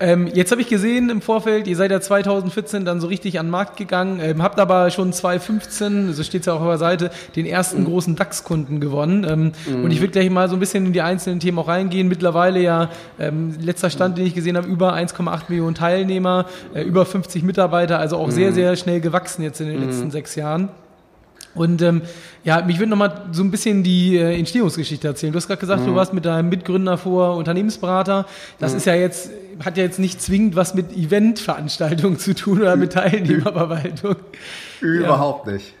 Ähm, 0.00 0.28
jetzt 0.32 0.52
habe 0.52 0.60
ich 0.60 0.68
gesehen 0.68 1.10
im 1.10 1.20
Vorfeld, 1.20 1.66
ihr 1.66 1.74
seid 1.74 1.90
ja 1.90 2.00
2014 2.00 2.84
dann 2.84 3.00
so 3.00 3.08
richtig 3.08 3.40
an 3.40 3.46
den 3.46 3.50
Markt 3.50 3.76
gegangen, 3.76 4.20
ähm, 4.22 4.42
habt 4.44 4.60
aber 4.60 4.90
schon 4.90 5.12
2015, 5.12 6.12
so 6.12 6.22
steht 6.22 6.42
es 6.42 6.46
ja 6.46 6.52
auch 6.52 6.60
auf 6.60 6.68
der 6.68 6.78
Seite, 6.78 7.10
den 7.34 7.46
ersten 7.46 7.80
mhm. 7.80 7.86
großen 7.86 8.14
DAX-Kunden 8.14 8.78
gewonnen. 8.78 9.26
Ähm, 9.28 9.52
mhm. 9.66 9.84
Und 9.84 9.90
ich 9.90 10.00
würde 10.00 10.12
gleich 10.12 10.30
mal 10.30 10.48
so 10.48 10.54
ein 10.54 10.60
bisschen 10.60 10.86
in 10.86 10.92
die 10.92 11.02
einzelnen 11.02 11.40
Themen 11.40 11.58
auch 11.58 11.66
reingehen. 11.66 12.06
Mittlerweile 12.06 12.60
ja, 12.60 12.90
ähm, 13.18 13.56
letzter 13.60 13.90
Stand, 13.90 14.18
den 14.18 14.26
ich 14.26 14.34
gesehen 14.34 14.56
habe, 14.56 14.68
über 14.68 14.94
1,8 14.94 15.44
Millionen 15.48 15.74
Teilnehmer, 15.74 16.46
äh, 16.74 16.82
über 16.82 17.04
50 17.04 17.42
Mitarbeiter, 17.42 17.98
also 17.98 18.18
auch 18.18 18.28
mhm. 18.28 18.32
sehr, 18.32 18.52
sehr 18.52 18.76
schnell 18.76 19.00
gewachsen 19.00 19.42
jetzt 19.42 19.60
in 19.60 19.66
den 19.66 19.84
letzten 19.84 20.06
mhm. 20.06 20.10
sechs 20.12 20.36
Jahren. 20.36 20.68
Und 21.54 21.82
ähm, 21.82 22.02
ja, 22.44 22.62
mich 22.62 22.78
würde 22.78 22.90
nochmal 22.90 23.26
so 23.32 23.42
ein 23.42 23.50
bisschen 23.50 23.82
die 23.82 24.16
äh, 24.16 24.38
Entstehungsgeschichte 24.38 25.08
erzählen. 25.08 25.32
Du 25.32 25.38
hast 25.38 25.48
gerade 25.48 25.60
gesagt, 25.60 25.82
mhm. 25.82 25.86
du 25.86 25.94
warst 25.96 26.14
mit 26.14 26.24
deinem 26.24 26.48
Mitgründer 26.48 26.96
vor 26.98 27.36
Unternehmensberater. 27.36 28.26
Das 28.58 28.72
mhm. 28.72 28.78
ist 28.78 28.84
ja 28.86 28.94
jetzt, 28.94 29.30
hat 29.64 29.76
ja 29.76 29.84
jetzt 29.84 29.98
nicht 29.98 30.20
zwingend 30.22 30.56
was 30.56 30.74
mit 30.74 30.92
Eventveranstaltungen 30.92 32.18
zu 32.18 32.34
tun 32.34 32.60
oder 32.60 32.76
mit 32.76 32.92
Teilnehmerverwaltung. 32.92 34.16
Überhaupt 34.80 35.46
ja. 35.46 35.54
nicht. 35.54 35.74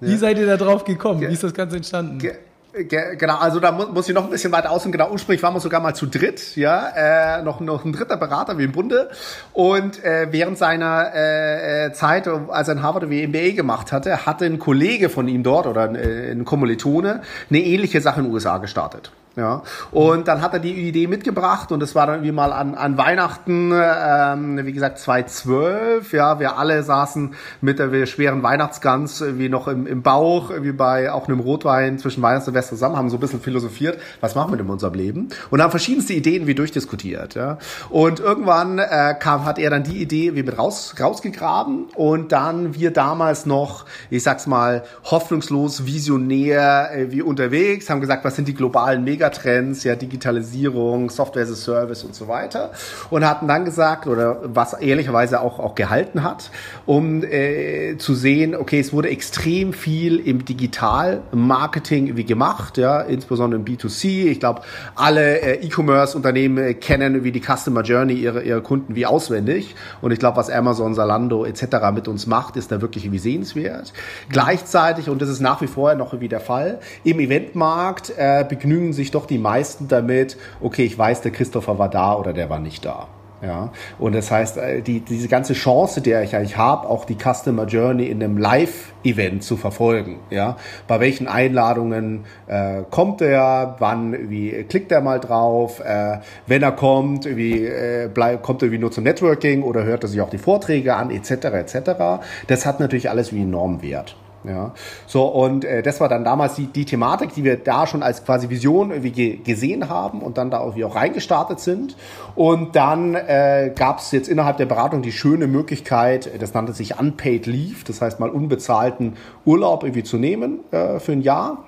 Wie 0.00 0.16
seid 0.16 0.38
ihr 0.38 0.46
da 0.46 0.56
drauf 0.56 0.84
gekommen? 0.84 1.20
Wie 1.20 1.26
ist 1.26 1.42
das 1.42 1.54
Ganze 1.54 1.76
entstanden? 1.76 2.18
Ge 2.18 2.36
Genau, 2.72 3.36
also 3.36 3.58
da 3.58 3.72
muss, 3.72 3.88
muss 3.90 4.08
ich 4.08 4.14
noch 4.14 4.22
ein 4.22 4.30
bisschen 4.30 4.52
weiter 4.52 4.70
aus 4.70 4.86
und 4.86 4.92
genau 4.92 5.10
ursprünglich 5.10 5.42
waren 5.42 5.54
wir 5.54 5.60
sogar 5.60 5.80
mal 5.80 5.92
zu 5.94 6.06
dritt, 6.06 6.54
ja, 6.54 7.38
äh, 7.38 7.42
noch, 7.42 7.58
noch 7.58 7.84
ein 7.84 7.92
dritter 7.92 8.16
Berater 8.16 8.58
wie 8.58 8.64
im 8.64 8.70
Bunde 8.70 9.10
und 9.52 10.02
äh, 10.04 10.28
während 10.30 10.56
seiner 10.56 11.12
äh, 11.12 11.86
äh 11.86 11.92
Zeit, 11.92 12.28
als 12.28 12.68
er 12.68 12.74
in 12.74 12.82
Harvard 12.82 13.10
wie 13.10 13.26
MBA 13.26 13.56
gemacht 13.56 13.90
hatte, 13.90 14.24
hatte 14.24 14.44
ein 14.44 14.60
Kollege 14.60 15.08
von 15.08 15.26
ihm 15.26 15.42
dort 15.42 15.66
oder 15.66 15.92
äh, 15.96 16.30
ein 16.30 16.44
Kommilitone 16.44 17.22
eine 17.50 17.58
ähnliche 17.58 18.00
Sache 18.00 18.20
in 18.20 18.26
den 18.26 18.32
USA 18.32 18.58
gestartet. 18.58 19.10
Ja. 19.36 19.62
Und 19.92 20.28
dann 20.28 20.42
hat 20.42 20.52
er 20.54 20.58
die 20.58 20.88
Idee 20.88 21.06
mitgebracht 21.06 21.70
und 21.72 21.82
es 21.82 21.94
war 21.94 22.06
dann 22.06 22.16
irgendwie 22.16 22.32
mal 22.32 22.52
an, 22.52 22.74
an 22.74 22.98
Weihnachten, 22.98 23.72
ähm, 23.72 24.66
wie 24.66 24.72
gesagt, 24.72 24.98
2012. 24.98 26.12
Ja, 26.12 26.40
wir 26.40 26.58
alle 26.58 26.82
saßen 26.82 27.34
mit 27.60 27.78
der 27.78 28.06
schweren 28.06 28.42
Weihnachtsgans 28.42 29.24
wie 29.38 29.48
noch 29.48 29.68
im, 29.68 29.86
im 29.86 30.02
Bauch, 30.02 30.50
wie 30.60 30.72
bei 30.72 31.12
auch 31.12 31.28
einem 31.28 31.40
Rotwein 31.40 31.98
zwischen 31.98 32.22
Weihnachts- 32.22 32.48
und 32.48 32.54
Silvester 32.54 32.74
zusammen, 32.74 32.96
haben 32.96 33.08
so 33.08 33.16
ein 33.16 33.20
bisschen 33.20 33.40
philosophiert, 33.40 33.98
was 34.20 34.34
machen 34.34 34.52
wir 34.52 34.56
denn 34.56 34.66
in 34.66 34.72
unserem 34.72 34.94
Leben? 34.94 35.28
Und 35.50 35.62
haben 35.62 35.70
verschiedenste 35.70 36.12
Ideen 36.12 36.46
wie 36.46 36.54
durchdiskutiert. 36.54 37.34
Ja. 37.34 37.58
Und 37.88 38.20
irgendwann 38.20 38.78
äh, 38.78 39.14
kam, 39.18 39.44
hat 39.44 39.58
er 39.58 39.70
dann 39.70 39.84
die 39.84 40.02
Idee 40.02 40.34
wie 40.34 40.42
mit 40.42 40.58
raus, 40.58 40.94
rausgegraben 40.98 41.86
und 41.94 42.32
dann 42.32 42.74
wir 42.74 42.92
damals 42.92 43.46
noch, 43.46 43.86
ich 44.10 44.22
sag's 44.22 44.46
mal, 44.46 44.82
hoffnungslos 45.04 45.86
visionär 45.86 46.90
äh, 46.92 47.12
wie 47.12 47.22
unterwegs, 47.22 47.88
haben 47.88 48.00
gesagt, 48.00 48.24
was 48.24 48.36
sind 48.36 48.48
die 48.48 48.54
globalen 48.54 49.04
Mega 49.04 49.19
Megatrends, 49.20 49.84
ja, 49.84 49.96
Digitalisierung, 49.96 51.10
Software 51.10 51.42
as 51.42 51.50
a 51.50 51.54
Service 51.54 52.04
und 52.04 52.14
so 52.14 52.26
weiter. 52.26 52.70
Und 53.10 53.28
hatten 53.28 53.46
dann 53.46 53.66
gesagt, 53.66 54.06
oder 54.06 54.38
was 54.44 54.72
ehrlicherweise 54.72 55.42
auch, 55.42 55.58
auch 55.58 55.74
gehalten 55.74 56.22
hat, 56.22 56.50
um 56.86 57.22
äh, 57.22 57.98
zu 57.98 58.14
sehen, 58.14 58.54
okay, 58.54 58.80
es 58.80 58.94
wurde 58.94 59.10
extrem 59.10 59.74
viel 59.74 60.18
im 60.18 60.46
Digital-Marketing 60.46 62.16
wie 62.16 62.24
gemacht, 62.24 62.78
ja, 62.78 63.02
insbesondere 63.02 63.60
im 63.60 63.66
B2C. 63.66 64.30
Ich 64.30 64.40
glaube, 64.40 64.62
alle 64.94 65.40
äh, 65.40 65.66
E-Commerce-Unternehmen 65.66 66.56
äh, 66.56 66.74
kennen 66.74 67.22
wie 67.22 67.32
die 67.32 67.42
Customer 67.42 67.82
Journey 67.82 68.14
ihre, 68.14 68.42
ihre 68.42 68.62
Kunden 68.62 68.94
wie 68.94 69.04
auswendig. 69.04 69.74
Und 70.00 70.12
ich 70.12 70.18
glaube, 70.18 70.38
was 70.38 70.48
Amazon, 70.48 70.94
Salando 70.94 71.44
etc. 71.44 71.66
mit 71.92 72.08
uns 72.08 72.26
macht, 72.26 72.56
ist 72.56 72.72
da 72.72 72.80
wirklich 72.80 73.04
irgendwie 73.04 73.18
sehenswert. 73.18 73.92
Gleichzeitig, 74.30 75.10
und 75.10 75.20
das 75.20 75.28
ist 75.28 75.40
nach 75.40 75.60
wie 75.60 75.66
vor 75.66 75.94
noch 75.94 76.18
wie 76.18 76.28
der 76.28 76.40
Fall, 76.40 76.78
im 77.04 77.20
Eventmarkt 77.20 78.14
äh, 78.16 78.46
begnügen 78.48 78.94
sich 78.94 79.09
sich 79.10 79.20
doch 79.20 79.26
die 79.26 79.38
meisten 79.38 79.88
damit, 79.88 80.36
okay, 80.60 80.84
ich 80.84 80.96
weiß, 80.96 81.22
der 81.22 81.32
Christopher 81.32 81.78
war 81.78 81.90
da 81.90 82.14
oder 82.14 82.32
der 82.32 82.48
war 82.48 82.60
nicht 82.60 82.84
da. 82.84 83.08
Ja, 83.42 83.72
und 83.98 84.14
das 84.14 84.30
heißt, 84.30 84.58
äh, 84.58 84.82
die, 84.82 85.00
diese 85.00 85.26
ganze 85.26 85.54
Chance, 85.54 86.02
die 86.02 86.10
ich 86.10 86.36
eigentlich 86.36 86.58
habe, 86.58 86.86
auch 86.86 87.06
die 87.06 87.16
Customer 87.16 87.64
Journey 87.64 88.04
in 88.04 88.22
einem 88.22 88.36
Live-Event 88.36 89.42
zu 89.42 89.56
verfolgen. 89.56 90.18
Ja, 90.28 90.58
bei 90.86 91.00
welchen 91.00 91.26
Einladungen 91.26 92.26
äh, 92.48 92.82
kommt 92.90 93.22
er, 93.22 93.76
wann, 93.78 94.28
wie 94.28 94.50
klickt 94.64 94.92
er 94.92 95.00
mal 95.00 95.20
drauf, 95.20 95.80
äh, 95.80 96.18
wenn 96.46 96.62
er 96.62 96.72
kommt, 96.72 97.24
wie 97.24 97.64
äh, 97.64 98.10
bleib, 98.12 98.42
kommt 98.42 98.62
er 98.62 98.72
wie 98.72 98.78
nur 98.78 98.92
zum 98.92 99.04
Networking 99.04 99.62
oder 99.62 99.84
hört 99.84 100.04
er 100.04 100.10
sich 100.10 100.20
auch 100.20 100.28
die 100.28 100.36
Vorträge 100.36 100.94
an, 100.94 101.10
etc. 101.10 101.30
etc. 101.30 102.20
Das 102.46 102.66
hat 102.66 102.78
natürlich 102.78 103.08
alles 103.08 103.32
wie 103.32 103.40
enormen 103.40 103.80
Wert. 103.80 104.16
Ja, 104.42 104.72
so 105.06 105.26
und 105.26 105.66
äh, 105.66 105.82
das 105.82 106.00
war 106.00 106.08
dann 106.08 106.24
damals 106.24 106.54
die, 106.54 106.66
die 106.66 106.86
Thematik, 106.86 107.34
die 107.34 107.44
wir 107.44 107.56
da 107.56 107.86
schon 107.86 108.02
als 108.02 108.24
quasi 108.24 108.48
Vision 108.48 108.90
irgendwie 108.90 109.10
ge 109.10 109.36
gesehen 109.36 109.90
haben 109.90 110.22
und 110.22 110.38
dann 110.38 110.50
da 110.50 110.60
irgendwie 110.60 110.84
auch 110.84 110.94
reingestartet 110.94 111.60
sind. 111.60 111.94
Und 112.36 112.74
dann 112.74 113.14
äh, 113.14 113.70
gab 113.74 113.98
es 113.98 114.12
jetzt 114.12 114.28
innerhalb 114.28 114.56
der 114.56 114.64
Beratung 114.64 115.02
die 115.02 115.12
schöne 115.12 115.46
Möglichkeit, 115.46 116.30
das 116.40 116.54
nannte 116.54 116.72
sich 116.72 116.98
Unpaid 116.98 117.44
Leave, 117.46 117.84
das 117.86 118.00
heißt 118.00 118.18
mal 118.18 118.30
unbezahlten 118.30 119.16
Urlaub 119.44 119.82
irgendwie 119.82 120.04
zu 120.04 120.16
nehmen 120.16 120.60
äh, 120.70 121.00
für 121.00 121.12
ein 121.12 121.20
Jahr 121.20 121.64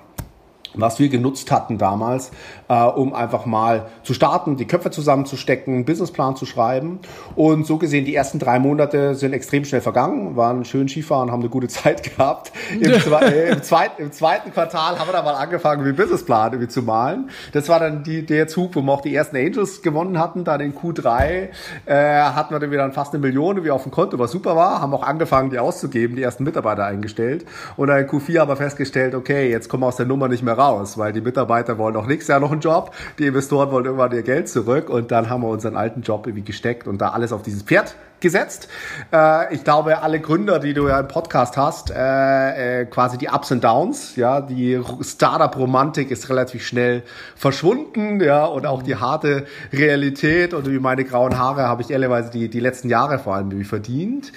was 0.75 0.99
wir 0.99 1.09
genutzt 1.09 1.51
hatten 1.51 1.77
damals, 1.77 2.31
äh, 2.67 2.83
um 2.83 3.13
einfach 3.13 3.45
mal 3.45 3.87
zu 4.03 4.13
starten, 4.13 4.57
die 4.57 4.65
Köpfe 4.65 4.91
zusammenzustecken, 4.91 5.73
einen 5.73 5.85
Businessplan 5.85 6.35
zu 6.35 6.45
schreiben. 6.45 6.99
Und 7.35 7.65
so 7.65 7.77
gesehen, 7.77 8.05
die 8.05 8.15
ersten 8.15 8.39
drei 8.39 8.59
Monate 8.59 9.15
sind 9.15 9.33
extrem 9.33 9.65
schnell 9.65 9.81
vergangen, 9.81 10.35
waren 10.35 10.65
schön 10.65 10.87
Skifahren, 10.87 11.31
haben 11.31 11.41
eine 11.41 11.49
gute 11.49 11.67
Zeit 11.73 12.03
gehabt. 12.03 12.51
Im, 12.79 12.91
äh, 13.21 13.49
im, 13.49 13.63
zweiten, 13.63 14.01
Im 14.01 14.11
zweiten 14.11 14.51
Quartal 14.51 14.99
haben 14.99 15.07
wir 15.07 15.13
dann 15.13 15.25
mal 15.25 15.35
angefangen, 15.35 15.85
wie 15.85 15.93
Businessplan 15.93 16.53
irgendwie 16.53 16.69
zu 16.69 16.81
malen. 16.81 17.29
Das 17.51 17.69
war 17.69 17.79
dann 17.79 18.03
die, 18.03 18.25
der 18.25 18.47
Zug, 18.47 18.75
wo 18.75 18.81
wir 18.81 18.91
auch 18.91 19.01
die 19.01 19.13
ersten 19.13 19.37
Angels 19.37 19.81
gewonnen 19.81 20.19
hatten. 20.19 20.43
Dann 20.43 20.61
in 20.61 20.73
Q3 20.73 21.49
äh, 21.85 22.21
hatten 22.21 22.53
wir 22.53 22.59
dann 22.59 22.71
wieder 22.71 22.91
fast 22.91 23.13
eine 23.13 23.21
Million 23.21 23.63
wie 23.63 23.71
auf 23.71 23.83
dem 23.83 23.91
Konto, 23.91 24.19
was 24.19 24.31
super 24.31 24.55
war. 24.55 24.81
Haben 24.81 24.93
auch 24.93 25.03
angefangen, 25.03 25.49
die 25.49 25.59
auszugeben, 25.59 26.15
die 26.15 26.23
ersten 26.23 26.43
Mitarbeiter 26.43 26.85
eingestellt. 26.85 27.45
Und 27.77 27.87
dann 27.87 27.99
in 27.99 28.07
Q4 28.07 28.39
haben 28.39 28.49
wir 28.49 28.55
festgestellt, 28.55 29.15
okay, 29.15 29.49
jetzt 29.49 29.69
kommen 29.69 29.83
wir 29.83 29.87
aus 29.87 29.95
der 29.95 30.05
Nummer 30.05 30.27
nicht 30.27 30.43
mehr 30.43 30.53
raus 30.53 30.62
raus, 30.63 30.97
weil 30.97 31.13
die 31.13 31.21
Mitarbeiter 31.21 31.77
wollen 31.77 31.95
auch 31.95 32.07
nächstes 32.07 32.29
Jahr 32.29 32.39
noch 32.39 32.51
einen 32.51 32.61
Job, 32.61 32.93
die 33.19 33.27
Investoren 33.27 33.71
wollen 33.71 33.85
irgendwann 33.85 34.11
ihr 34.11 34.23
Geld 34.23 34.49
zurück 34.49 34.89
und 34.89 35.11
dann 35.11 35.29
haben 35.29 35.41
wir 35.41 35.49
unseren 35.49 35.75
alten 35.75 36.01
Job 36.01 36.27
irgendwie 36.27 36.45
gesteckt 36.45 36.87
und 36.87 36.99
da 36.99 37.09
alles 37.09 37.31
auf 37.33 37.43
dieses 37.43 37.63
Pferd 37.63 37.95
gesetzt. 38.23 38.67
Äh, 39.13 39.53
ich 39.53 39.63
glaube, 39.63 40.01
alle 40.01 40.19
Gründer, 40.19 40.57
die 40.57 40.73
du 40.73 40.87
ja 40.87 40.99
im 40.99 41.07
Podcast 41.07 41.57
hast, 41.57 41.91
äh, 41.91 42.81
äh, 42.81 42.85
quasi 42.85 43.19
die 43.19 43.27
Ups 43.27 43.51
und 43.51 43.63
Downs, 43.63 44.15
ja, 44.15 44.41
die 44.41 44.81
Startup-Romantik 45.01 46.09
ist 46.09 46.29
relativ 46.29 46.65
schnell 46.65 47.03
verschwunden, 47.35 48.19
ja, 48.19 48.45
und 48.45 48.65
auch 48.65 48.81
die 48.81 48.95
harte 48.95 49.45
Realität 49.71 50.55
und 50.55 50.67
wie 50.71 50.79
meine 50.79 51.03
grauen 51.03 51.37
Haare 51.37 51.63
habe 51.67 51.83
ich 51.83 51.91
ehrlicherweise 51.91 52.31
die, 52.31 52.49
die 52.49 52.59
letzten 52.59 52.89
Jahre 52.89 53.19
vor 53.19 53.35
allem 53.35 53.63
verdient. 53.63 54.31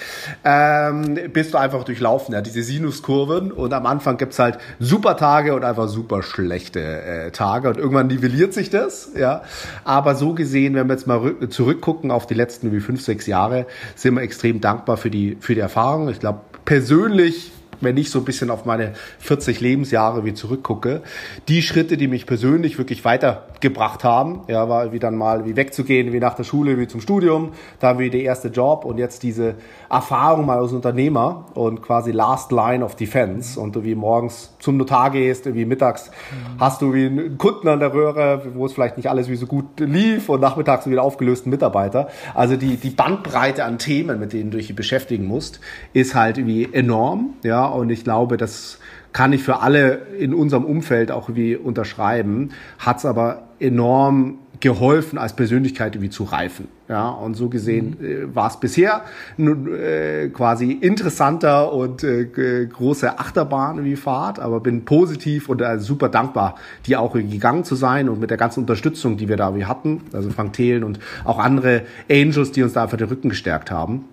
Ähm, 0.44 1.18
bist 1.32 1.54
du 1.54 1.58
einfach 1.58 1.84
durchlaufen, 1.84 2.34
ja, 2.34 2.42
diese 2.42 2.62
Sinuskurven 2.62 3.52
und 3.52 3.72
am 3.72 3.86
Anfang 3.86 4.18
gibt's 4.18 4.38
halt 4.38 4.58
super 4.78 5.16
Tage 5.16 5.54
und 5.54 5.64
einfach 5.64 5.88
super 5.88 6.22
schlechte 6.22 6.80
äh, 6.80 7.30
Tage 7.30 7.68
und 7.68 7.78
irgendwann 7.78 8.08
nivelliert 8.08 8.52
sich 8.52 8.68
das, 8.68 9.10
ja. 9.16 9.42
Aber 9.84 10.16
so 10.16 10.34
gesehen, 10.34 10.74
wenn 10.74 10.88
wir 10.88 10.94
jetzt 10.94 11.06
mal 11.06 11.34
zurückgucken 11.48 12.10
auf 12.10 12.26
die 12.26 12.34
letzten 12.34 12.72
wie 12.72 12.80
fünf, 12.80 13.00
sechs 13.00 13.26
Jahre, 13.26 13.66
sind 13.94 14.14
wir 14.14 14.22
extrem 14.22 14.60
dankbar 14.60 14.96
für 14.96 15.10
die, 15.10 15.36
für 15.40 15.54
die 15.54 15.60
Erfahrung. 15.60 16.08
Ich 16.08 16.20
glaube, 16.20 16.40
persönlich 16.64 17.52
wenn 17.80 17.96
ich 17.96 18.10
so 18.10 18.20
ein 18.20 18.24
bisschen 18.24 18.50
auf 18.50 18.64
meine 18.64 18.92
40 19.18 19.60
Lebensjahre 19.60 20.24
wie 20.24 20.34
zurückgucke, 20.34 21.02
die 21.48 21.62
Schritte, 21.62 21.96
die 21.96 22.08
mich 22.08 22.26
persönlich 22.26 22.78
wirklich 22.78 23.04
weitergebracht 23.04 24.04
haben, 24.04 24.42
ja, 24.48 24.68
war 24.68 24.92
wie 24.92 24.98
dann 24.98 25.16
mal 25.16 25.46
wie 25.46 25.56
wegzugehen, 25.56 26.12
wie 26.12 26.20
nach 26.20 26.34
der 26.34 26.44
Schule, 26.44 26.78
wie 26.78 26.88
zum 26.88 27.00
Studium, 27.00 27.52
dann 27.80 27.98
wie 27.98 28.10
der 28.10 28.22
erste 28.22 28.48
Job 28.48 28.84
und 28.84 28.98
jetzt 28.98 29.22
diese 29.22 29.54
Erfahrung 29.90 30.46
mal 30.46 30.58
als 30.58 30.72
Unternehmer 30.72 31.46
und 31.54 31.82
quasi 31.82 32.10
Last 32.10 32.52
Line 32.52 32.84
of 32.84 32.96
Defense 32.96 33.58
und 33.58 33.76
du 33.76 33.84
wie 33.84 33.94
morgens 33.94 34.54
zum 34.58 34.76
Notar 34.76 35.10
gehst, 35.10 35.46
irgendwie 35.46 35.64
mittags 35.64 36.10
mhm. 36.10 36.60
hast 36.60 36.82
du 36.82 36.92
wie 36.92 37.06
einen 37.06 37.38
Kunden 37.38 37.68
an 37.68 37.80
der 37.80 37.92
Röhre, 37.92 38.42
wo 38.54 38.66
es 38.66 38.72
vielleicht 38.72 38.96
nicht 38.96 39.08
alles 39.08 39.28
wie 39.28 39.36
so 39.36 39.46
gut 39.46 39.80
lief 39.80 40.28
und 40.28 40.40
nachmittags 40.40 40.88
wieder 40.88 41.02
aufgelösten 41.02 41.50
Mitarbeiter. 41.50 42.08
Also 42.34 42.56
die, 42.56 42.76
die 42.76 42.90
Bandbreite 42.90 43.64
an 43.64 43.78
Themen, 43.78 44.18
mit 44.18 44.32
denen 44.32 44.50
du 44.50 44.58
dich 44.58 44.74
beschäftigen 44.74 45.26
musst, 45.26 45.60
ist 45.92 46.14
halt 46.14 46.38
irgendwie 46.38 46.68
enorm, 46.72 47.34
ja, 47.42 47.65
und 47.74 47.90
ich 47.90 48.04
glaube, 48.04 48.36
das 48.36 48.78
kann 49.12 49.32
ich 49.32 49.42
für 49.42 49.60
alle 49.60 50.02
in 50.18 50.34
unserem 50.34 50.64
Umfeld 50.64 51.10
auch 51.10 51.30
wie 51.32 51.56
unterschreiben, 51.56 52.50
hat 52.78 52.98
es 52.98 53.06
aber 53.06 53.44
enorm 53.58 54.38
geholfen, 54.60 55.18
als 55.18 55.34
Persönlichkeit 55.34 55.94
irgendwie 55.94 56.10
zu 56.10 56.24
reifen. 56.24 56.68
Ja, 56.88 57.08
und 57.08 57.34
so 57.34 57.48
gesehen 57.48 57.96
mhm. 57.98 58.06
äh, 58.06 58.34
war 58.34 58.48
es 58.48 58.60
bisher 58.60 59.02
äh, 59.38 60.28
quasi 60.28 60.72
interessanter 60.72 61.72
und 61.72 62.04
äh, 62.04 62.66
große 62.66 63.18
Achterbahn 63.18 63.84
wie 63.84 63.96
Fahrt, 63.96 64.38
aber 64.38 64.60
bin 64.60 64.84
positiv 64.84 65.48
und 65.48 65.62
äh, 65.62 65.78
super 65.78 66.08
dankbar, 66.08 66.54
die 66.86 66.96
auch 66.96 67.14
gegangen 67.14 67.64
zu 67.64 67.74
sein 67.74 68.08
und 68.08 68.20
mit 68.20 68.30
der 68.30 68.36
ganzen 68.36 68.60
Unterstützung, 68.60 69.16
die 69.16 69.28
wir 69.28 69.36
da 69.36 69.54
wie 69.56 69.64
hatten, 69.64 70.02
also 70.12 70.30
Frank 70.30 70.52
Thelen 70.52 70.84
und 70.84 71.00
auch 71.24 71.38
andere 71.38 71.82
Angels, 72.10 72.52
die 72.52 72.62
uns 72.62 72.74
da 72.74 72.84
einfach 72.84 72.98
den 72.98 73.08
Rücken 73.08 73.30
gestärkt 73.30 73.70
haben. 73.70 74.04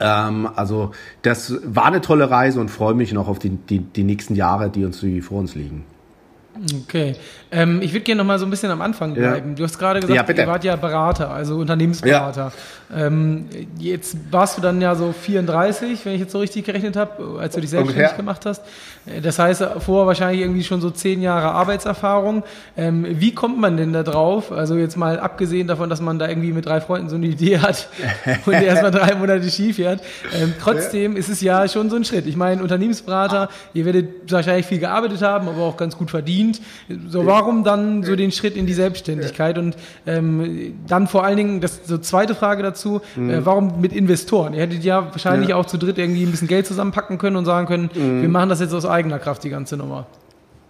Ähm, 0.00 0.48
also 0.54 0.92
das 1.22 1.54
war 1.64 1.86
eine 1.86 2.00
tolle 2.00 2.30
Reise 2.30 2.60
und 2.60 2.70
freue 2.70 2.94
mich 2.94 3.12
noch 3.12 3.28
auf 3.28 3.38
die, 3.38 3.50
die, 3.50 3.80
die 3.80 4.04
nächsten 4.04 4.34
Jahre, 4.34 4.70
die 4.70 4.84
uns 4.84 5.00
die 5.00 5.20
vor 5.20 5.38
uns 5.38 5.54
liegen. 5.54 5.84
Okay. 6.82 7.16
Ähm, 7.50 7.82
ich 7.82 7.92
würde 7.92 8.04
gerne 8.04 8.18
noch 8.18 8.26
mal 8.26 8.38
so 8.38 8.46
ein 8.46 8.50
bisschen 8.50 8.70
am 8.70 8.80
Anfang 8.80 9.14
bleiben. 9.14 9.50
Ja. 9.50 9.54
Du 9.56 9.64
hast 9.64 9.78
gerade 9.78 10.00
gesagt, 10.00 10.28
ja, 10.28 10.36
ihr 10.36 10.46
wart 10.46 10.64
ja 10.64 10.76
Berater, 10.76 11.30
also 11.30 11.56
Unternehmensberater. 11.56 12.52
Ja. 12.90 13.06
Ähm, 13.06 13.46
jetzt 13.78 14.16
warst 14.30 14.56
du 14.56 14.62
dann 14.62 14.80
ja 14.80 14.94
so 14.94 15.12
34, 15.12 16.04
wenn 16.04 16.14
ich 16.14 16.20
jetzt 16.20 16.32
so 16.32 16.38
richtig 16.38 16.64
gerechnet 16.64 16.96
habe, 16.96 17.40
als 17.40 17.54
du 17.54 17.60
dich 17.60 17.70
selbstständig 17.70 18.04
Ungefähr. 18.04 18.16
gemacht 18.16 18.46
hast. 18.46 18.62
Das 19.22 19.38
heißt, 19.38 19.64
vorher 19.80 20.06
wahrscheinlich 20.06 20.40
irgendwie 20.40 20.62
schon 20.62 20.80
so 20.80 20.90
zehn 20.90 21.22
Jahre 21.22 21.50
Arbeitserfahrung. 21.52 22.44
Ähm, 22.76 23.06
wie 23.08 23.34
kommt 23.34 23.58
man 23.58 23.76
denn 23.76 23.92
da 23.92 24.02
drauf? 24.02 24.52
Also 24.52 24.76
jetzt 24.76 24.96
mal 24.96 25.18
abgesehen 25.18 25.66
davon, 25.66 25.90
dass 25.90 26.00
man 26.00 26.18
da 26.18 26.28
irgendwie 26.28 26.52
mit 26.52 26.66
drei 26.66 26.80
Freunden 26.80 27.08
so 27.08 27.16
eine 27.16 27.26
Idee 27.26 27.58
hat 27.58 27.88
und 28.46 28.52
erstmal 28.52 28.92
drei 28.92 29.14
Monate 29.14 29.50
schief 29.50 29.76
fährt. 29.76 30.02
Ähm, 30.34 30.54
trotzdem 30.60 31.16
ist 31.16 31.28
es 31.28 31.40
ja 31.40 31.66
schon 31.68 31.90
so 31.90 31.96
ein 31.96 32.04
Schritt. 32.04 32.26
Ich 32.26 32.36
meine, 32.36 32.62
Unternehmensberater, 32.62 33.48
ihr 33.74 33.84
werdet 33.84 34.30
wahrscheinlich 34.32 34.66
viel 34.66 34.78
gearbeitet 34.78 35.20
haben, 35.22 35.48
aber 35.48 35.62
auch 35.62 35.76
ganz 35.76 35.96
gut 35.96 36.10
verdient 36.10 36.43
verdient. 36.44 36.60
So, 37.08 37.26
warum 37.26 37.64
dann 37.64 38.02
so 38.02 38.16
den 38.16 38.32
Schritt 38.32 38.56
in 38.56 38.66
die 38.66 38.74
Selbstständigkeit? 38.74 39.58
Und 39.58 39.76
ähm, 40.06 40.74
dann 40.86 41.06
vor 41.06 41.24
allen 41.24 41.36
Dingen, 41.36 41.60
das 41.60 41.80
so 41.86 41.98
zweite 41.98 42.34
Frage 42.34 42.62
dazu, 42.62 43.00
mhm. 43.16 43.30
äh, 43.30 43.46
warum 43.46 43.80
mit 43.80 43.92
Investoren? 43.92 44.54
Ihr 44.54 44.62
hättet 44.62 44.84
ja 44.84 45.10
wahrscheinlich 45.10 45.50
ja. 45.50 45.56
auch 45.56 45.66
zu 45.66 45.78
dritt 45.78 45.98
irgendwie 45.98 46.24
ein 46.24 46.30
bisschen 46.30 46.48
Geld 46.48 46.66
zusammenpacken 46.66 47.18
können 47.18 47.36
und 47.36 47.44
sagen 47.44 47.66
können, 47.66 47.90
mhm. 47.94 48.22
wir 48.22 48.28
machen 48.28 48.48
das 48.48 48.60
jetzt 48.60 48.74
aus 48.74 48.86
eigener 48.86 49.18
Kraft, 49.18 49.44
die 49.44 49.50
ganze 49.50 49.76
Nummer. 49.76 50.06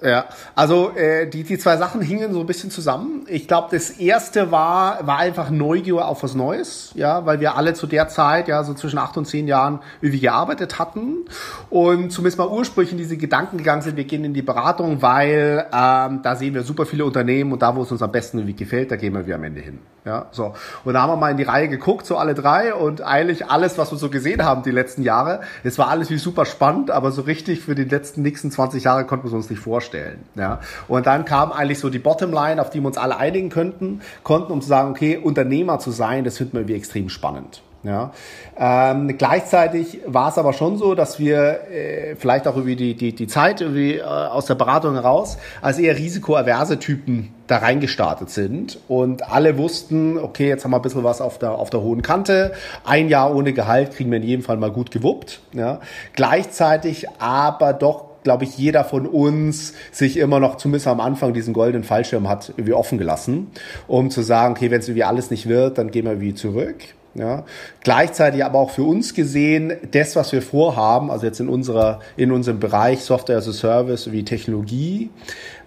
Ja, 0.04 0.26
also 0.54 0.90
äh, 0.94 1.26
die, 1.26 1.44
die 1.44 1.56
zwei 1.56 1.78
Sachen 1.78 2.02
hingen 2.02 2.34
so 2.34 2.40
ein 2.40 2.46
bisschen 2.46 2.70
zusammen. 2.70 3.24
Ich 3.26 3.48
glaube, 3.48 3.68
das 3.70 3.88
erste 3.88 4.50
war, 4.50 5.06
war 5.06 5.18
einfach 5.18 5.48
Neugier 5.48 6.06
auf 6.06 6.22
was 6.22 6.34
Neues, 6.34 6.92
ja, 6.94 7.24
weil 7.24 7.40
wir 7.40 7.56
alle 7.56 7.72
zu 7.72 7.86
der 7.86 8.08
Zeit, 8.08 8.46
ja, 8.46 8.62
so 8.64 8.74
zwischen 8.74 8.98
acht 8.98 9.16
und 9.16 9.24
zehn 9.24 9.48
Jahren 9.48 9.78
irgendwie 10.02 10.20
gearbeitet 10.20 10.78
hatten 10.78 11.24
und 11.70 12.10
zumindest 12.10 12.36
mal 12.36 12.48
ursprünglich 12.48 12.92
in 12.92 12.98
diese 12.98 13.16
Gedanken 13.16 13.56
gegangen 13.56 13.80
sind, 13.80 13.96
wir 13.96 14.04
gehen 14.04 14.24
in 14.24 14.34
die 14.34 14.42
Beratung, 14.42 15.00
weil 15.00 15.64
ähm, 15.72 16.20
da 16.22 16.36
sehen 16.36 16.52
wir 16.52 16.64
super 16.64 16.84
viele 16.84 17.06
Unternehmen 17.06 17.52
und 17.52 17.62
da, 17.62 17.74
wo 17.74 17.82
es 17.82 17.90
uns 17.90 18.02
am 18.02 18.12
besten 18.12 18.38
irgendwie 18.38 18.56
gefällt, 18.56 18.90
da 18.90 18.96
gehen 18.96 19.14
wir 19.14 19.26
wie 19.26 19.32
am 19.32 19.42
Ende 19.42 19.62
hin. 19.62 19.78
Ja, 20.04 20.26
so. 20.32 20.52
Und 20.84 20.92
da 20.92 21.00
haben 21.00 21.12
wir 21.12 21.16
mal 21.16 21.30
in 21.30 21.38
die 21.38 21.44
Reihe 21.44 21.68
geguckt, 21.68 22.04
so 22.04 22.18
alle 22.18 22.34
drei 22.34 22.74
und 22.74 23.00
eigentlich 23.00 23.46
alles, 23.46 23.78
was 23.78 23.90
wir 23.90 23.96
so 23.96 24.10
gesehen 24.10 24.44
haben 24.44 24.62
die 24.62 24.70
letzten 24.70 25.02
Jahre, 25.02 25.40
es 25.62 25.78
war 25.78 25.88
alles 25.88 26.10
wie 26.10 26.18
super 26.18 26.44
spannend, 26.44 26.90
aber 26.90 27.10
so 27.10 27.22
richtig 27.22 27.60
für 27.60 27.74
die 27.74 27.84
letzten 27.84 28.20
nächsten 28.20 28.50
20 28.50 28.84
Jahre 28.84 29.06
konnten 29.06 29.30
wir 29.30 29.34
uns 29.34 29.48
nicht 29.48 29.60
vorstellen. 29.60 29.93
Ja. 30.34 30.60
Und 30.88 31.06
dann 31.06 31.24
kam 31.24 31.52
eigentlich 31.52 31.78
so 31.78 31.90
die 31.90 31.98
Bottomline, 31.98 32.60
auf 32.60 32.70
die 32.70 32.80
wir 32.80 32.86
uns 32.86 32.98
alle 32.98 33.16
einigen 33.16 33.50
könnten, 33.50 34.00
konnten, 34.22 34.52
um 34.52 34.60
zu 34.60 34.68
sagen, 34.68 34.90
okay, 34.90 35.16
Unternehmer 35.16 35.78
zu 35.78 35.90
sein, 35.90 36.24
das 36.24 36.38
finden 36.38 36.66
wir 36.66 36.76
extrem 36.76 37.08
spannend. 37.08 37.62
Ja. 37.84 38.12
Ähm, 38.58 39.16
gleichzeitig 39.18 40.00
war 40.06 40.30
es 40.30 40.38
aber 40.38 40.54
schon 40.54 40.78
so, 40.78 40.94
dass 40.94 41.18
wir 41.18 41.70
äh, 41.70 42.16
vielleicht 42.16 42.48
auch 42.48 42.56
über 42.56 42.74
die, 42.74 42.94
die, 42.94 43.14
die 43.14 43.26
Zeit 43.26 43.60
irgendwie, 43.60 43.96
äh, 43.96 44.02
aus 44.02 44.46
der 44.46 44.54
Beratung 44.54 44.94
heraus 44.94 45.36
als 45.60 45.78
eher 45.78 45.96
risikoaverse 45.96 46.78
Typen 46.78 47.34
da 47.46 47.58
reingestartet 47.58 48.30
sind 48.30 48.78
und 48.88 49.30
alle 49.30 49.58
wussten, 49.58 50.18
okay, 50.18 50.48
jetzt 50.48 50.64
haben 50.64 50.70
wir 50.70 50.76
ein 50.76 50.82
bisschen 50.82 51.04
was 51.04 51.20
auf 51.20 51.38
der, 51.38 51.52
auf 51.52 51.68
der 51.68 51.82
hohen 51.82 52.00
Kante. 52.00 52.52
Ein 52.84 53.08
Jahr 53.08 53.34
ohne 53.34 53.52
Gehalt 53.52 53.92
kriegen 53.92 54.10
wir 54.10 54.16
in 54.16 54.22
jedem 54.22 54.42
Fall 54.42 54.56
mal 54.56 54.70
gut 54.70 54.90
gewuppt. 54.90 55.40
Ja. 55.52 55.80
Gleichzeitig 56.14 57.06
aber 57.18 57.74
doch 57.74 58.13
glaube 58.24 58.44
ich, 58.44 58.58
jeder 58.58 58.84
von 58.84 59.06
uns 59.06 59.74
sich 59.92 60.16
immer 60.16 60.40
noch 60.40 60.56
zumindest 60.56 60.88
am 60.88 61.00
Anfang 61.00 61.32
diesen 61.32 61.54
goldenen 61.54 61.84
Fallschirm 61.84 62.28
hat 62.28 62.48
irgendwie 62.56 62.72
offen 62.72 62.98
gelassen, 62.98 63.48
um 63.86 64.10
zu 64.10 64.22
sagen, 64.22 64.54
okay, 64.54 64.70
wenn 64.70 64.80
es 64.80 64.88
irgendwie 64.88 65.04
alles 65.04 65.30
nicht 65.30 65.48
wird, 65.48 65.78
dann 65.78 65.92
gehen 65.92 66.06
wir 66.06 66.20
wie 66.20 66.34
zurück. 66.34 66.76
Ja. 67.14 67.44
Gleichzeitig 67.84 68.44
aber 68.44 68.58
auch 68.58 68.70
für 68.70 68.82
uns 68.82 69.14
gesehen, 69.14 69.74
das, 69.92 70.16
was 70.16 70.32
wir 70.32 70.42
vorhaben, 70.42 71.12
also 71.12 71.26
jetzt 71.26 71.38
in 71.38 71.48
unserer, 71.48 72.00
in 72.16 72.32
unserem 72.32 72.58
Bereich 72.58 73.02
Software 73.02 73.36
as 73.36 73.46
a 73.46 73.52
Service 73.52 74.10
wie 74.10 74.24
Technologie, 74.24 75.10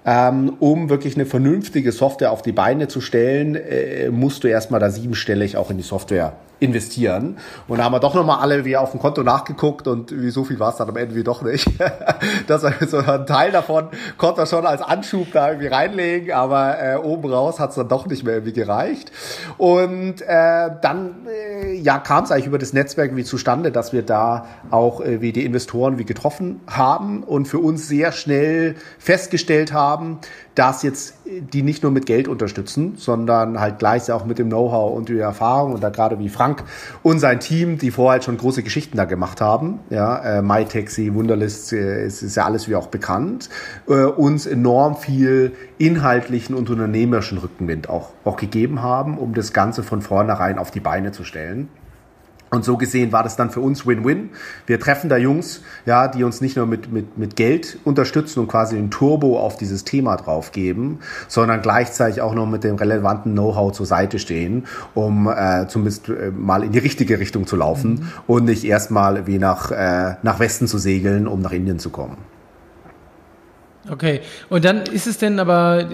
ähm, 0.05 0.53
um 0.59 0.89
wirklich 0.89 1.15
eine 1.15 1.25
vernünftige 1.25 1.93
Software 1.93 2.31
auf 2.31 2.41
die 2.41 2.51
Beine 2.51 2.89
zu 2.89 2.99
stellen, 2.99 3.55
äh, 3.55 4.09
musst 4.09 4.43
du 4.43 4.49
erstmal 4.49 4.81
da 4.81 4.89
siebenstellig 4.89 5.55
auch 5.55 5.71
in 5.71 5.77
die 5.77 5.83
Software 5.83 6.33
investieren. 6.59 7.37
Und 7.67 7.77
da 7.77 7.85
haben 7.85 7.93
wir 7.93 7.99
doch 7.99 8.15
nochmal 8.15 8.39
alle 8.39 8.65
wie 8.65 8.77
auf 8.77 8.91
dem 8.91 8.99
Konto 8.99 9.23
nachgeguckt 9.23 9.87
und 9.87 10.11
wie 10.11 10.29
so 10.29 10.43
viel 10.43 10.59
war 10.59 10.71
es 10.71 10.77
dann 10.77 10.89
am 10.89 10.97
Ende 10.97 11.15
wie 11.15 11.23
doch 11.23 11.41
nicht. 11.41 11.67
das 12.47 12.63
war 12.63 12.73
so 12.87 12.97
ein 12.97 13.25
Teil 13.25 13.51
davon 13.51 13.89
konnte 14.17 14.41
er 14.41 14.47
schon 14.47 14.65
als 14.65 14.81
Anschub 14.81 15.31
da 15.31 15.49
irgendwie 15.49 15.67
reinlegen, 15.67 16.31
aber 16.31 16.81
äh, 16.81 16.95
oben 16.97 17.31
raus 17.31 17.59
hat 17.59 17.71
es 17.71 17.75
dann 17.75 17.87
doch 17.87 18.07
nicht 18.07 18.23
mehr 18.23 18.35
irgendwie 18.35 18.53
gereicht. 18.53 19.11
Und 19.57 20.21
äh, 20.21 20.69
dann 20.81 21.27
äh, 21.27 21.75
ja 21.75 21.99
kam 21.99 22.23
es 22.23 22.31
eigentlich 22.31 22.47
über 22.47 22.57
das 22.57 22.73
Netzwerk 22.73 23.15
wie 23.15 23.23
zustande, 23.23 23.71
dass 23.71 23.93
wir 23.93 24.03
da 24.03 24.45
auch 24.71 25.01
äh, 25.01 25.21
wie 25.21 25.31
die 25.31 25.45
Investoren 25.45 25.97
wie 25.97 26.05
getroffen 26.05 26.61
haben 26.67 27.23
und 27.23 27.47
für 27.47 27.59
uns 27.59 27.87
sehr 27.87 28.11
schnell 28.11 28.75
festgestellt 28.99 29.73
haben, 29.73 30.19
dass 30.57 30.81
jetzt 30.81 31.13
die 31.25 31.61
nicht 31.61 31.83
nur 31.83 31.91
mit 31.91 32.07
Geld 32.07 32.27
unterstützen, 32.27 32.95
sondern 32.97 33.59
halt 33.59 33.77
gleich 33.77 34.11
auch 34.11 34.25
mit 34.25 34.39
dem 34.39 34.47
Know-how 34.47 34.97
und 34.97 35.07
der 35.07 35.21
Erfahrung 35.21 35.73
und 35.73 35.83
da 35.83 35.89
gerade 35.89 36.17
wie 36.17 36.29
Frank 36.29 36.63
und 37.03 37.19
sein 37.19 37.39
Team, 37.39 37.77
die 37.77 37.91
vorher 37.91 38.13
halt 38.13 38.23
schon 38.23 38.37
große 38.37 38.63
Geschichten 38.63 38.97
da 38.97 39.05
gemacht 39.05 39.39
haben, 39.39 39.79
ja, 39.91 40.17
äh, 40.17 40.41
MyTaxi, 40.41 41.13
Wunderlist, 41.13 41.73
äh, 41.73 42.07
ist, 42.07 42.23
ist 42.23 42.35
ja 42.35 42.45
alles 42.45 42.67
wie 42.67 42.75
auch 42.75 42.87
bekannt, 42.87 43.49
äh, 43.87 44.05
uns 44.05 44.47
enorm 44.47 44.95
viel 44.95 45.51
inhaltlichen 45.77 46.55
und 46.55 46.71
unternehmerischen 46.71 47.37
Rückenwind 47.37 47.87
auch, 47.87 48.09
auch 48.23 48.37
gegeben 48.37 48.81
haben, 48.81 49.19
um 49.19 49.35
das 49.35 49.53
Ganze 49.53 49.83
von 49.83 50.01
vornherein 50.01 50.57
auf 50.57 50.71
die 50.71 50.79
Beine 50.79 51.11
zu 51.11 51.23
stellen. 51.23 51.69
Und 52.49 52.63
so 52.63 52.77
gesehen 52.77 53.11
war 53.11 53.23
das 53.23 53.35
dann 53.35 53.49
für 53.49 53.59
uns 53.59 53.85
Win-Win. 53.85 54.29
Wir 54.65 54.79
treffen 54.79 55.09
da 55.09 55.17
Jungs, 55.17 55.61
ja, 55.85 56.07
die 56.07 56.23
uns 56.23 56.39
nicht 56.39 56.55
nur 56.55 56.65
mit, 56.65 56.91
mit, 56.91 57.17
mit 57.17 57.35
Geld 57.35 57.77
unterstützen 57.83 58.39
und 58.39 58.47
quasi 58.47 58.77
ein 58.77 58.89
Turbo 58.89 59.39
auf 59.39 59.57
dieses 59.57 59.83
Thema 59.83 60.15
draufgeben, 60.15 60.99
sondern 61.27 61.61
gleichzeitig 61.61 62.21
auch 62.21 62.33
noch 62.33 62.45
mit 62.45 62.63
dem 62.63 62.75
relevanten 62.75 63.33
Know-how 63.33 63.73
zur 63.73 63.85
Seite 63.85 64.17
stehen, 64.17 64.65
um 64.93 65.27
äh, 65.27 65.67
zumindest 65.67 66.07
äh, 66.07 66.31
mal 66.31 66.63
in 66.63 66.71
die 66.71 66.79
richtige 66.79 67.19
Richtung 67.19 67.47
zu 67.47 67.57
laufen 67.57 67.91
mhm. 67.91 68.07
und 68.27 68.45
nicht 68.45 68.63
erstmal 68.63 69.27
wie 69.27 69.39
nach, 69.39 69.71
äh, 69.71 70.15
nach 70.23 70.39
Westen 70.39 70.67
zu 70.67 70.77
segeln, 70.77 71.27
um 71.27 71.41
nach 71.41 71.51
Indien 71.51 71.79
zu 71.79 71.89
kommen. 71.89 72.17
Okay, 73.89 74.21
und 74.49 74.65
dann 74.65 74.81
ist 74.83 75.07
es 75.07 75.17
denn 75.17 75.39
aber, 75.39 75.85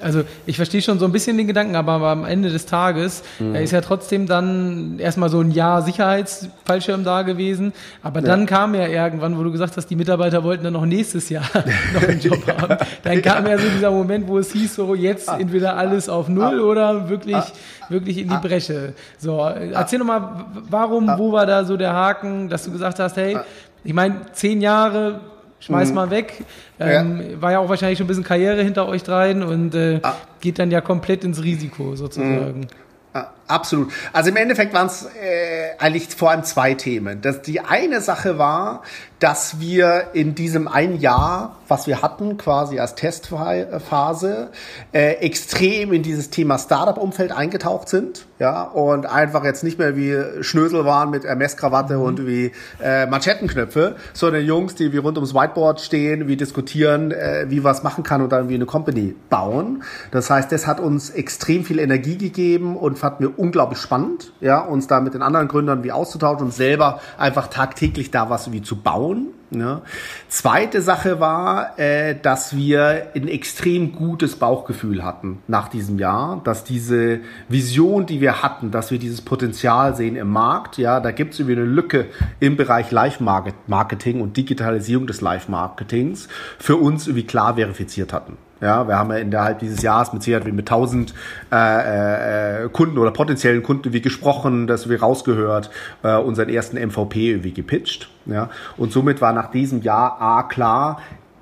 also 0.00 0.22
ich 0.46 0.56
verstehe 0.56 0.80
schon 0.80 0.98
so 0.98 1.04
ein 1.04 1.12
bisschen 1.12 1.36
den 1.36 1.46
Gedanken, 1.46 1.76
aber 1.76 1.92
am 1.92 2.24
Ende 2.24 2.50
des 2.50 2.66
Tages 2.66 3.22
mhm. 3.38 3.54
ist 3.56 3.72
ja 3.72 3.80
trotzdem 3.80 4.26
dann 4.26 4.98
erstmal 4.98 5.28
so 5.28 5.40
ein 5.40 5.50
Jahr 5.50 5.82
Sicherheitsfallschirm 5.82 7.04
da 7.04 7.22
gewesen, 7.22 7.72
aber 8.02 8.20
ja. 8.20 8.26
dann 8.26 8.46
kam 8.46 8.74
ja 8.74 8.86
irgendwann, 8.86 9.38
wo 9.38 9.42
du 9.42 9.52
gesagt 9.52 9.76
hast, 9.76 9.88
die 9.88 9.96
Mitarbeiter 9.96 10.44
wollten 10.44 10.64
dann 10.64 10.72
noch 10.72 10.86
nächstes 10.86 11.28
Jahr 11.28 11.44
noch 11.94 12.02
einen 12.02 12.20
Job 12.20 12.38
ja. 12.46 12.60
haben, 12.60 12.76
dann 13.02 13.22
kam 13.22 13.46
ja 13.46 13.58
so 13.58 13.68
dieser 13.68 13.90
Moment, 13.90 14.26
wo 14.28 14.38
es 14.38 14.52
hieß, 14.52 14.74
so 14.74 14.94
jetzt 14.94 15.28
ah. 15.28 15.38
entweder 15.38 15.76
alles 15.76 16.08
auf 16.08 16.28
Null 16.28 16.60
ah. 16.60 16.64
oder 16.64 17.08
wirklich, 17.08 17.36
ah. 17.36 17.52
wirklich 17.88 18.18
in 18.18 18.28
die 18.28 18.36
Bresche. 18.36 18.94
So, 19.18 19.40
erzähl 19.40 19.98
doch 19.98 20.06
mal, 20.06 20.46
warum, 20.70 21.06
wo 21.18 21.32
war 21.32 21.44
da 21.44 21.64
so 21.64 21.76
der 21.76 21.92
Haken, 21.92 22.48
dass 22.48 22.64
du 22.64 22.72
gesagt 22.72 22.98
hast, 22.98 23.16
hey, 23.16 23.36
ich 23.84 23.92
meine, 23.92 24.22
zehn 24.32 24.60
Jahre 24.60 25.20
schmeiß 25.60 25.90
mhm. 25.90 25.94
mal 25.94 26.10
weg. 26.10 26.44
Ähm, 26.78 27.20
ja. 27.30 27.42
War 27.42 27.52
ja 27.52 27.58
auch 27.58 27.68
wahrscheinlich 27.68 27.98
schon 27.98 28.04
ein 28.04 28.08
bisschen 28.08 28.24
Karriere 28.24 28.62
hinter 28.62 28.86
euch 28.88 29.02
dreien 29.02 29.42
und 29.42 29.74
äh, 29.74 30.00
ah. 30.02 30.14
geht 30.40 30.58
dann 30.58 30.70
ja 30.70 30.80
komplett 30.80 31.24
ins 31.24 31.42
Risiko 31.42 31.96
sozusagen. 31.96 32.60
Mhm. 32.60 32.66
Ah, 33.12 33.28
absolut. 33.48 33.92
Also 34.12 34.30
im 34.30 34.36
Endeffekt 34.36 34.72
waren 34.74 34.86
es 34.86 35.04
äh, 35.04 35.76
eigentlich 35.78 36.08
vor 36.08 36.30
allem 36.30 36.44
zwei 36.44 36.74
Themen. 36.74 37.20
Das, 37.20 37.42
die 37.42 37.60
eine 37.60 38.00
Sache 38.00 38.38
war, 38.38 38.82
dass 39.18 39.60
wir 39.60 40.08
in 40.12 40.34
diesem 40.34 40.68
ein 40.68 40.96
Jahr, 41.00 41.56
was 41.68 41.86
wir 41.86 42.02
hatten, 42.02 42.36
quasi 42.36 42.78
als 42.78 42.94
Testphase, 42.94 44.50
äh, 44.92 45.12
extrem 45.14 45.92
in 45.92 46.02
dieses 46.02 46.28
Thema 46.28 46.58
Startup-Umfeld 46.58 47.32
eingetaucht 47.32 47.88
sind, 47.88 48.26
ja, 48.38 48.62
und 48.62 49.06
einfach 49.06 49.42
jetzt 49.44 49.64
nicht 49.64 49.78
mehr 49.78 49.96
wie 49.96 50.42
Schnösel 50.42 50.84
waren 50.84 51.10
mit 51.10 51.24
Messkrawatte 51.24 51.96
mhm. 51.96 52.02
und 52.02 52.26
wie 52.26 52.52
äh, 52.82 53.06
Manschettenknöpfe, 53.06 53.96
sondern 54.12 54.44
Jungs, 54.44 54.74
die 54.74 54.92
wie 54.92 54.98
rund 54.98 55.16
ums 55.16 55.34
Whiteboard 55.34 55.80
stehen, 55.80 56.28
wie 56.28 56.36
diskutieren, 56.36 57.10
äh, 57.12 57.46
wie 57.48 57.64
was 57.64 57.82
machen 57.82 58.04
kann 58.04 58.20
und 58.20 58.30
dann 58.32 58.50
wie 58.50 58.54
eine 58.54 58.66
Company 58.66 59.14
bauen. 59.30 59.82
Das 60.10 60.28
heißt, 60.28 60.52
das 60.52 60.66
hat 60.66 60.78
uns 60.78 61.08
extrem 61.08 61.64
viel 61.64 61.78
Energie 61.78 62.18
gegeben 62.18 62.76
und 62.76 62.98
fanden 62.98 63.20
wir 63.20 63.35
unglaublich 63.36 63.78
spannend, 63.78 64.32
ja, 64.40 64.60
uns 64.60 64.86
da 64.86 65.00
mit 65.00 65.14
den 65.14 65.22
anderen 65.22 65.48
Gründern 65.48 65.84
wie 65.84 65.92
auszutauschen 65.92 66.46
und 66.46 66.52
selber 66.52 67.00
einfach 67.18 67.48
tagtäglich 67.48 68.10
da 68.10 68.30
was 68.30 68.52
wie 68.52 68.62
zu 68.62 68.76
bauen. 68.76 69.28
Ne? 69.50 69.82
Zweite 70.28 70.82
Sache 70.82 71.20
war, 71.20 71.78
äh, 71.78 72.16
dass 72.20 72.56
wir 72.56 73.12
ein 73.14 73.28
extrem 73.28 73.92
gutes 73.92 74.36
Bauchgefühl 74.36 75.04
hatten 75.04 75.38
nach 75.46 75.68
diesem 75.68 76.00
Jahr, 76.00 76.40
dass 76.42 76.64
diese 76.64 77.20
Vision, 77.48 78.06
die 78.06 78.20
wir 78.20 78.42
hatten, 78.42 78.72
dass 78.72 78.90
wir 78.90 78.98
dieses 78.98 79.22
Potenzial 79.22 79.94
sehen 79.94 80.16
im 80.16 80.30
Markt, 80.30 80.78
ja, 80.78 80.98
da 80.98 81.12
gibt 81.12 81.34
es 81.34 81.40
irgendwie 81.40 81.60
eine 81.60 81.70
Lücke 81.70 82.06
im 82.40 82.56
Bereich 82.56 82.90
Live-Marketing 82.90 84.20
und 84.20 84.36
Digitalisierung 84.36 85.06
des 85.06 85.20
Live-Marketings 85.20 86.26
für 86.58 86.76
uns 86.76 87.06
irgendwie 87.06 87.26
klar 87.26 87.54
verifiziert 87.54 88.12
hatten. 88.12 88.38
Ja, 88.60 88.88
wir 88.88 88.96
haben 88.96 89.10
ja 89.10 89.18
innerhalb 89.18 89.58
dieses 89.58 89.82
Jahres 89.82 90.12
mit 90.12 90.22
Sicherheit 90.22 90.50
mit 90.50 90.66
1000 90.66 91.12
äh, 91.52 92.64
äh, 92.64 92.68
Kunden 92.70 92.96
oder 92.96 93.10
potenziellen 93.10 93.62
Kunden 93.62 93.92
wie 93.92 94.00
gesprochen, 94.00 94.66
das 94.66 94.88
wir 94.88 95.00
rausgehört, 95.00 95.70
äh, 96.02 96.16
unseren 96.16 96.48
ersten 96.48 96.78
MVP 96.78 97.44
wie 97.44 97.52
gepitcht. 97.52 98.08
Ja, 98.24 98.48
und 98.76 98.92
somit 98.92 99.20
war 99.20 99.32
nach 99.32 99.50
diesem 99.50 99.82
Jahr 99.82 100.20
A 100.20 100.42
klar, 100.44 101.00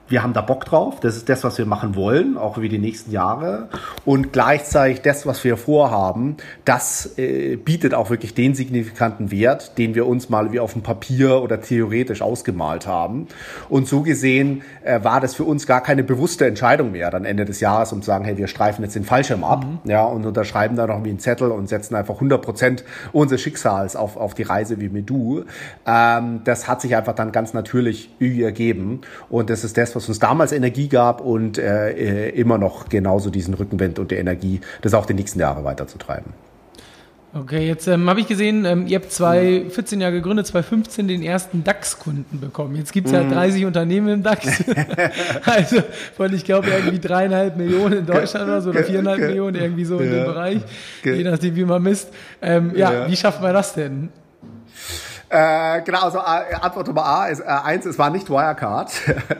wir 0.08 0.22
haben 0.22 0.32
da 0.32 0.42
Bock 0.42 0.64
drauf. 0.64 1.00
Das 1.00 1.16
ist 1.16 1.28
das, 1.28 1.44
was 1.44 1.56
wir 1.58 1.66
machen 1.66 1.96
wollen, 1.96 2.36
auch 2.36 2.58
wie 2.58 2.68
die 2.68 2.78
nächsten 2.78 3.10
Jahre. 3.10 3.68
Und 4.04 4.32
gleichzeitig 4.32 5.02
das, 5.02 5.26
was 5.26 5.42
wir 5.44 5.56
vorhaben, 5.56 6.36
das 6.64 7.18
äh, 7.18 7.56
bietet 7.56 7.94
auch 7.94 8.10
wirklich 8.10 8.34
den 8.34 8.54
signifikanten 8.54 9.30
Wert, 9.30 9.78
den 9.78 9.94
wir 9.94 10.06
uns 10.06 10.28
mal 10.28 10.52
wie 10.52 10.60
auf 10.60 10.74
dem 10.74 10.82
Papier 10.82 11.42
oder 11.42 11.60
theoretisch 11.60 12.20
ausgemalt 12.20 12.86
haben. 12.86 13.28
Und 13.68 13.88
so 13.88 14.02
gesehen 14.02 14.62
äh, 14.82 15.02
war 15.02 15.20
das 15.20 15.34
für 15.34 15.44
uns 15.44 15.66
gar 15.66 15.82
keine 15.82 16.04
bewusste 16.04 16.46
Entscheidung 16.46 16.92
mehr, 16.92 17.10
dann 17.10 17.24
Ende 17.24 17.44
des 17.44 17.60
Jahres, 17.60 17.92
um 17.92 18.02
zu 18.02 18.06
sagen, 18.06 18.24
hey, 18.24 18.36
wir 18.36 18.46
streifen 18.46 18.84
jetzt 18.84 18.96
den 18.96 19.04
Fallschirm 19.04 19.42
ab, 19.42 19.64
mhm. 19.64 19.90
ja, 19.90 20.04
und 20.04 20.26
unterschreiben 20.26 20.76
da 20.76 20.86
noch 20.86 21.02
wie 21.04 21.10
einen 21.10 21.18
Zettel 21.18 21.50
und 21.50 21.68
setzen 21.68 21.94
einfach 21.94 22.14
100 22.14 22.42
Prozent 22.42 22.84
unseres 23.12 23.40
Schicksals 23.40 23.96
auf, 23.96 24.16
auf 24.16 24.34
die 24.34 24.42
Reise 24.42 24.80
wie 24.80 24.88
mit 24.90 25.08
du. 25.08 25.44
Ähm, 25.86 26.42
das 26.44 26.68
hat 26.68 26.80
sich 26.82 26.94
einfach 26.94 27.14
dann 27.14 27.32
ganz 27.32 27.54
natürlich 27.54 28.10
ergeben. 28.20 29.00
Und 29.28 29.50
das 29.50 29.64
ist 29.64 29.76
das, 29.78 29.93
was 29.94 30.08
uns 30.08 30.18
damals 30.18 30.52
Energie 30.52 30.88
gab 30.88 31.20
und 31.20 31.58
äh, 31.58 31.90
äh, 31.92 32.28
immer 32.30 32.58
noch 32.58 32.88
genauso 32.88 33.30
diesen 33.30 33.54
Rückenwind 33.54 33.98
und 33.98 34.10
die 34.10 34.16
Energie, 34.16 34.60
das 34.82 34.94
auch 34.94 35.06
die 35.06 35.14
nächsten 35.14 35.40
Jahre 35.40 35.64
weiterzutreiben. 35.64 36.32
Okay, 37.36 37.66
jetzt 37.66 37.88
ähm, 37.88 38.08
habe 38.08 38.20
ich 38.20 38.28
gesehen, 38.28 38.64
ähm, 38.64 38.86
ihr 38.86 38.96
habt 38.96 39.10
2014 39.10 40.00
ja 40.00 40.10
gegründet, 40.10 40.46
2015 40.46 41.08
den 41.08 41.20
ersten 41.20 41.64
DAX-Kunden 41.64 42.38
bekommen. 42.38 42.76
Jetzt 42.76 42.92
gibt's 42.92 43.10
ja 43.10 43.24
30 43.24 43.62
mhm. 43.62 43.66
Unternehmen 43.66 44.08
im 44.08 44.22
DAX. 44.22 44.46
also 45.44 45.82
von, 46.16 46.32
ich 46.32 46.44
glaube, 46.44 46.68
irgendwie 46.70 47.00
dreieinhalb 47.00 47.56
Millionen 47.56 47.98
in 47.98 48.06
Deutschland 48.06 48.46
oder 48.46 48.60
so, 48.62 48.70
oder 48.70 48.84
viereinhalb 48.84 49.18
Millionen, 49.18 49.56
irgendwie 49.56 49.84
so 49.84 49.98
in 49.98 50.12
dem 50.12 50.24
Bereich, 50.26 50.60
je 51.02 51.24
nachdem, 51.24 51.56
wie 51.56 51.64
man 51.64 51.82
misst. 51.82 52.10
Ähm, 52.40 52.70
ja, 52.76 52.92
ja, 52.92 53.10
wie 53.10 53.16
schafft 53.16 53.42
man 53.42 53.52
das 53.52 53.74
denn? 53.74 54.10
Äh, 55.34 55.82
genau, 55.82 56.02
also 56.02 56.18
äh, 56.18 56.54
Antwort 56.60 56.86
Nummer 56.86 57.04
A 57.04 57.26
ist 57.26 57.40
äh, 57.40 57.44
eins, 57.44 57.84
es 57.86 57.98
war 57.98 58.08
nicht 58.08 58.30
Wirecard. 58.30 58.92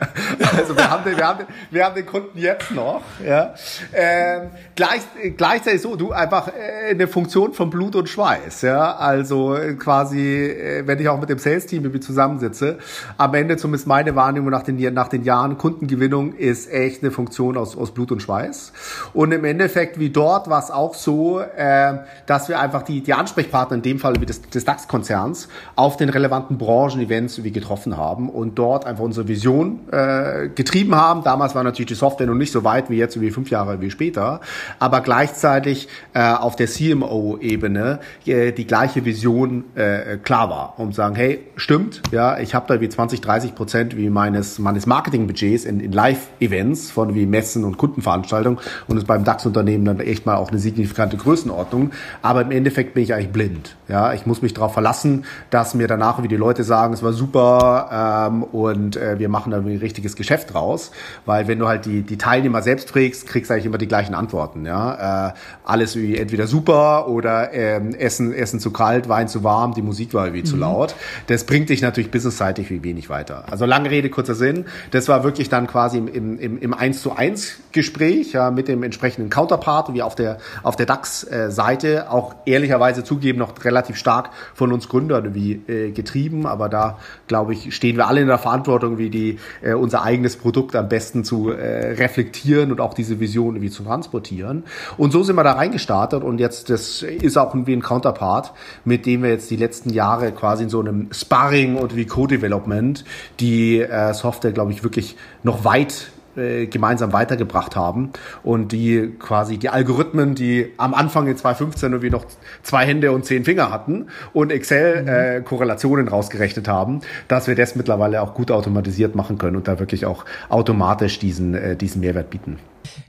also 0.57 0.75
wir 0.75 0.89
haben, 0.89 1.05
den, 1.05 1.15
wir, 1.15 1.25
haben 1.25 1.37
den, 1.37 1.47
wir 1.71 1.85
haben 1.85 1.95
den 1.95 2.05
Kunden 2.05 2.37
jetzt 2.37 2.69
noch. 2.71 3.01
Ja. 3.25 3.53
Ähm, 3.93 4.49
gleich, 4.75 5.03
gleichzeitig 5.37 5.81
so, 5.81 5.95
du 5.95 6.11
einfach 6.11 6.49
äh, 6.49 6.89
eine 6.89 7.07
Funktion 7.07 7.53
von 7.53 7.69
Blut 7.69 7.95
und 7.95 8.09
Schweiß. 8.09 8.63
Ja. 8.63 8.97
Also 8.97 9.55
äh, 9.55 9.75
quasi, 9.75 10.47
äh, 10.47 10.85
wenn 10.85 10.99
ich 10.99 11.07
auch 11.07 11.17
mit 11.17 11.29
dem 11.29 11.37
Sales-Team 11.37 11.83
irgendwie 11.83 12.01
zusammensitze, 12.01 12.77
am 13.17 13.33
Ende 13.33 13.55
zumindest 13.55 13.87
meine 13.87 14.17
Wahrnehmung 14.17 14.49
nach 14.49 14.63
den, 14.63 14.93
nach 14.93 15.07
den 15.07 15.23
Jahren 15.23 15.57
Kundengewinnung 15.57 16.33
ist 16.33 16.69
echt 16.69 17.03
eine 17.03 17.11
Funktion 17.11 17.55
aus, 17.55 17.77
aus 17.77 17.93
Blut 17.93 18.11
und 18.11 18.21
Schweiß. 18.21 18.73
Und 19.13 19.31
im 19.31 19.45
Endeffekt 19.45 19.97
wie 19.97 20.09
dort 20.09 20.49
war 20.49 20.61
es 20.61 20.71
auch 20.71 20.93
so, 20.93 21.39
äh, 21.39 21.99
dass 22.25 22.49
wir 22.49 22.59
einfach 22.59 22.81
die, 22.81 22.99
die 22.99 23.13
Ansprechpartner 23.13 23.77
in 23.77 23.81
dem 23.81 23.99
Fall 23.99 24.19
wie 24.19 24.25
des, 24.25 24.41
des 24.41 24.65
DAX-Konzerns 24.65 25.47
auf 25.85 25.97
den 25.97 26.09
relevanten 26.09 26.57
Branchen-Events 26.57 27.43
wie 27.43 27.51
getroffen 27.51 27.95
haben 27.95 28.27
und 28.27 28.57
dort 28.57 28.85
einfach 28.85 29.03
unsere 29.03 29.27
Vision 29.27 29.81
äh, 29.91 30.49
getrieben 30.49 30.95
haben. 30.95 31.23
Damals 31.23 31.53
war 31.53 31.63
natürlich 31.63 31.89
die 31.89 31.93
Software 31.93 32.25
noch 32.25 32.33
nicht 32.33 32.51
so 32.51 32.63
weit 32.63 32.89
wie 32.89 32.97
jetzt, 32.97 33.21
wie 33.21 33.29
fünf 33.29 33.51
Jahre 33.51 33.81
wie 33.81 33.91
später, 33.91 34.41
aber 34.79 35.01
gleichzeitig 35.01 35.87
äh, 36.15 36.23
auf 36.33 36.55
der 36.55 36.65
CMO-Ebene 36.65 37.99
äh, 38.25 38.51
die 38.51 38.65
gleiche 38.65 39.05
Vision 39.05 39.65
äh, 39.75 40.17
klar 40.17 40.49
war, 40.49 40.73
um 40.77 40.89
zu 40.89 40.97
sagen, 40.97 41.13
hey, 41.13 41.41
stimmt, 41.55 42.01
ja, 42.11 42.39
ich 42.39 42.55
habe 42.55 42.65
da 42.67 42.81
wie 42.81 42.89
20, 42.89 43.21
30 43.21 43.53
Prozent 43.53 43.95
wie 43.95 44.09
meines 44.09 44.57
meines 44.57 44.87
Marketingbudgets 44.87 45.65
in, 45.65 45.79
in 45.79 45.91
Live-Events 45.91 46.89
von 46.89 47.13
wie 47.13 47.27
Messen 47.27 47.63
und 47.63 47.77
Kundenveranstaltungen 47.77 48.57
und 48.87 48.97
ist 48.97 49.05
beim 49.05 49.23
DAX-Unternehmen 49.23 49.85
dann 49.85 49.99
echt 49.99 50.25
mal 50.25 50.37
auch 50.37 50.49
eine 50.49 50.57
signifikante 50.57 51.17
Größenordnung. 51.17 51.91
Aber 52.23 52.41
im 52.41 52.49
Endeffekt 52.49 52.95
bin 52.95 53.03
ich 53.03 53.13
eigentlich 53.13 53.31
blind. 53.31 53.75
Ja, 53.87 54.13
ich 54.13 54.25
muss 54.25 54.41
mich 54.41 54.55
darauf 54.55 54.73
verlassen, 54.73 55.25
dass 55.51 55.74
mir 55.75 55.87
danach, 55.87 56.21
wie 56.23 56.27
die 56.27 56.35
Leute 56.35 56.63
sagen, 56.63 56.93
es 56.93 57.03
war 57.03 57.13
super 57.13 58.27
ähm, 58.29 58.43
und 58.43 58.97
äh, 58.97 59.19
wir 59.19 59.29
machen 59.29 59.51
da 59.51 59.57
ein 59.57 59.77
richtiges 59.77 60.15
Geschäft 60.15 60.53
draus. 60.53 60.91
Weil 61.25 61.47
wenn 61.47 61.59
du 61.59 61.67
halt 61.67 61.85
die, 61.85 62.01
die 62.01 62.17
Teilnehmer 62.17 62.61
selbst 62.61 62.89
fragst, 62.89 63.27
kriegst 63.27 63.49
du 63.49 63.53
eigentlich 63.53 63.65
immer 63.65 63.77
die 63.77 63.87
gleichen 63.87 64.15
Antworten. 64.15 64.65
Ja? 64.65 65.29
Äh, 65.29 65.33
alles 65.63 65.95
wie 65.95 66.17
entweder 66.17 66.47
super 66.47 67.07
oder 67.07 67.53
ähm, 67.53 67.93
Essen, 67.93 68.33
Essen 68.33 68.59
zu 68.59 68.71
kalt, 68.71 69.09
Wein 69.09 69.27
zu 69.27 69.43
warm, 69.43 69.73
die 69.73 69.81
Musik 69.81 70.13
war 70.13 70.25
irgendwie 70.25 70.41
mhm. 70.41 70.45
zu 70.45 70.57
laut. 70.57 70.95
Das 71.27 71.45
bringt 71.45 71.69
dich 71.69 71.81
natürlich 71.81 72.11
businessseitig 72.11 72.69
wie 72.69 72.83
wenig 72.83 73.09
weiter. 73.09 73.45
Also 73.49 73.65
lange 73.65 73.89
Rede, 73.89 74.09
kurzer 74.09 74.35
Sinn. 74.35 74.65
Das 74.91 75.07
war 75.07 75.23
wirklich 75.23 75.49
dann 75.49 75.67
quasi 75.67 75.97
im, 75.97 76.39
im, 76.39 76.57
im 76.59 76.73
1 76.73 77.01
zu 77.01 77.15
1 77.15 77.59
Gespräch 77.71 78.33
ja, 78.33 78.51
mit 78.51 78.67
dem 78.67 78.83
entsprechenden 78.83 79.29
Counterpart, 79.29 79.93
wie 79.93 80.01
auf 80.01 80.15
der, 80.15 80.37
auf 80.63 80.75
der 80.75 80.85
DAX-Seite, 80.85 82.09
auch 82.09 82.35
ehrlicherweise 82.45 83.03
zugeben, 83.03 83.39
noch 83.39 83.53
relativ 83.63 83.97
stark 83.97 84.29
von 84.53 84.71
uns 84.71 84.87
Gründern 84.87 85.35
wie 85.35 85.54
äh, 85.67 85.91
getrieben, 85.91 86.45
aber 86.45 86.69
da 86.69 86.99
glaube 87.27 87.53
ich, 87.53 87.75
stehen 87.75 87.97
wir 87.97 88.07
alle 88.07 88.21
in 88.21 88.27
der 88.27 88.37
Verantwortung, 88.37 88.97
wie 88.97 89.09
die 89.09 89.39
äh, 89.61 89.73
unser 89.73 90.03
eigenes 90.03 90.35
Produkt 90.35 90.75
am 90.75 90.89
besten 90.89 91.23
zu 91.23 91.51
äh, 91.51 91.93
reflektieren 91.93 92.71
und 92.71 92.81
auch 92.81 92.93
diese 92.93 93.19
Vision 93.19 93.55
irgendwie 93.55 93.69
zu 93.69 93.83
transportieren. 93.83 94.63
Und 94.97 95.11
so 95.11 95.23
sind 95.23 95.35
wir 95.35 95.43
da 95.43 95.53
reingestartet 95.53 96.23
und 96.23 96.39
jetzt 96.39 96.69
das 96.69 97.01
ist 97.03 97.37
auch 97.37 97.55
wie 97.55 97.73
ein 97.73 97.81
Counterpart, 97.81 98.53
mit 98.83 99.05
dem 99.05 99.23
wir 99.23 99.29
jetzt 99.29 99.49
die 99.51 99.55
letzten 99.55 99.89
Jahre 99.91 100.31
quasi 100.31 100.63
in 100.63 100.69
so 100.69 100.79
einem 100.79 101.07
Sparring 101.11 101.75
und 101.75 101.95
wie 101.95 102.05
Co-Development 102.05 103.03
die 103.39 103.79
äh, 103.79 104.13
Software, 104.13 104.51
glaube 104.51 104.71
ich, 104.71 104.83
wirklich 104.83 105.15
noch 105.43 105.63
weit 105.63 106.11
äh, 106.37 106.67
gemeinsam 106.67 107.13
weitergebracht 107.13 107.75
haben 107.75 108.11
und 108.43 108.71
die 108.71 109.13
quasi 109.19 109.57
die 109.57 109.69
Algorithmen, 109.69 110.35
die 110.35 110.73
am 110.77 110.93
Anfang 110.93 111.27
in 111.27 111.37
2015 111.37 111.91
irgendwie 111.91 112.09
noch 112.09 112.25
zwei 112.63 112.85
Hände 112.85 113.11
und 113.11 113.25
zehn 113.25 113.45
Finger 113.45 113.71
hatten 113.71 114.07
und 114.33 114.51
Excel 114.51 115.01
mhm. 115.03 115.07
äh, 115.07 115.41
Korrelationen 115.41 116.07
rausgerechnet 116.07 116.67
haben, 116.67 117.01
dass 117.27 117.47
wir 117.47 117.55
das 117.55 117.75
mittlerweile 117.75 118.21
auch 118.21 118.33
gut 118.33 118.51
automatisiert 118.51 119.15
machen 119.15 119.37
können 119.37 119.55
und 119.55 119.67
da 119.67 119.79
wirklich 119.79 120.05
auch 120.05 120.25
automatisch 120.49 121.19
diesen, 121.19 121.55
äh, 121.55 121.75
diesen 121.75 122.01
Mehrwert 122.01 122.29
bieten. 122.29 122.59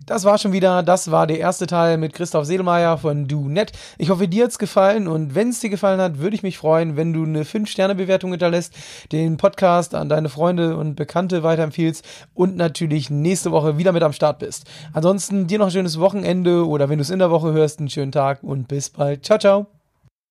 Das 0.07 0.25
war 0.25 0.39
schon 0.39 0.53
wieder, 0.53 0.83
das 0.83 1.11
war 1.11 1.27
der 1.27 1.39
erste 1.39 1.67
Teil 1.67 1.99
mit 1.99 2.13
Christoph 2.13 2.45
Sedelmeier 2.45 2.99
von 2.99 3.27
DoNet. 3.27 3.73
Ich 3.99 4.11
hoffe, 4.11 4.29
dir 4.29 4.45
hat's 4.45 4.59
gefallen 4.59 5.09
und 5.09 5.35
wenn 5.35 5.51
es 5.51 5.61
dir 5.61 5.71
gefallen 5.71 6.01
hat, 6.01 6.19
würde 6.19 6.37
ich 6.37 6.43
mich 6.43 6.59
freuen, 6.59 6.97
wenn 6.97 7.13
du 7.13 7.25
eine 7.25 7.45
5-Sterne-Bewertung 7.45 8.31
hinterlässt, 8.31 8.75
den 9.13 9.37
Podcast 9.37 9.95
an 9.95 10.09
deine 10.09 10.29
Freunde 10.29 10.77
und 10.77 10.95
Bekannte 10.95 11.43
weiterempfiehlst 11.43 12.05
und 12.35 12.57
natürlich 12.57 13.11
nächste 13.11 13.51
Woche 13.51 13.79
wieder 13.79 13.93
mit 13.93 14.03
am 14.03 14.13
Start 14.13 14.39
bist. 14.39 14.65
Ansonsten 14.93 15.47
dir 15.47 15.59
noch 15.59 15.67
ein 15.67 15.73
schönes 15.73 15.99
Wochenende 16.01 16.67
oder 16.67 16.89
wenn 16.89 16.99
du 16.99 17.03
es 17.03 17.11
in 17.11 17.19
der 17.19 17.31
Woche 17.31 17.53
hörst, 17.53 17.79
einen 17.79 17.91
schönen 17.91 18.13
Tag 18.13 18.43
und 18.43 18.69
bis 18.69 18.91
bald. 18.91 19.25
Ciao, 19.25 19.39
ciao. 19.39 19.76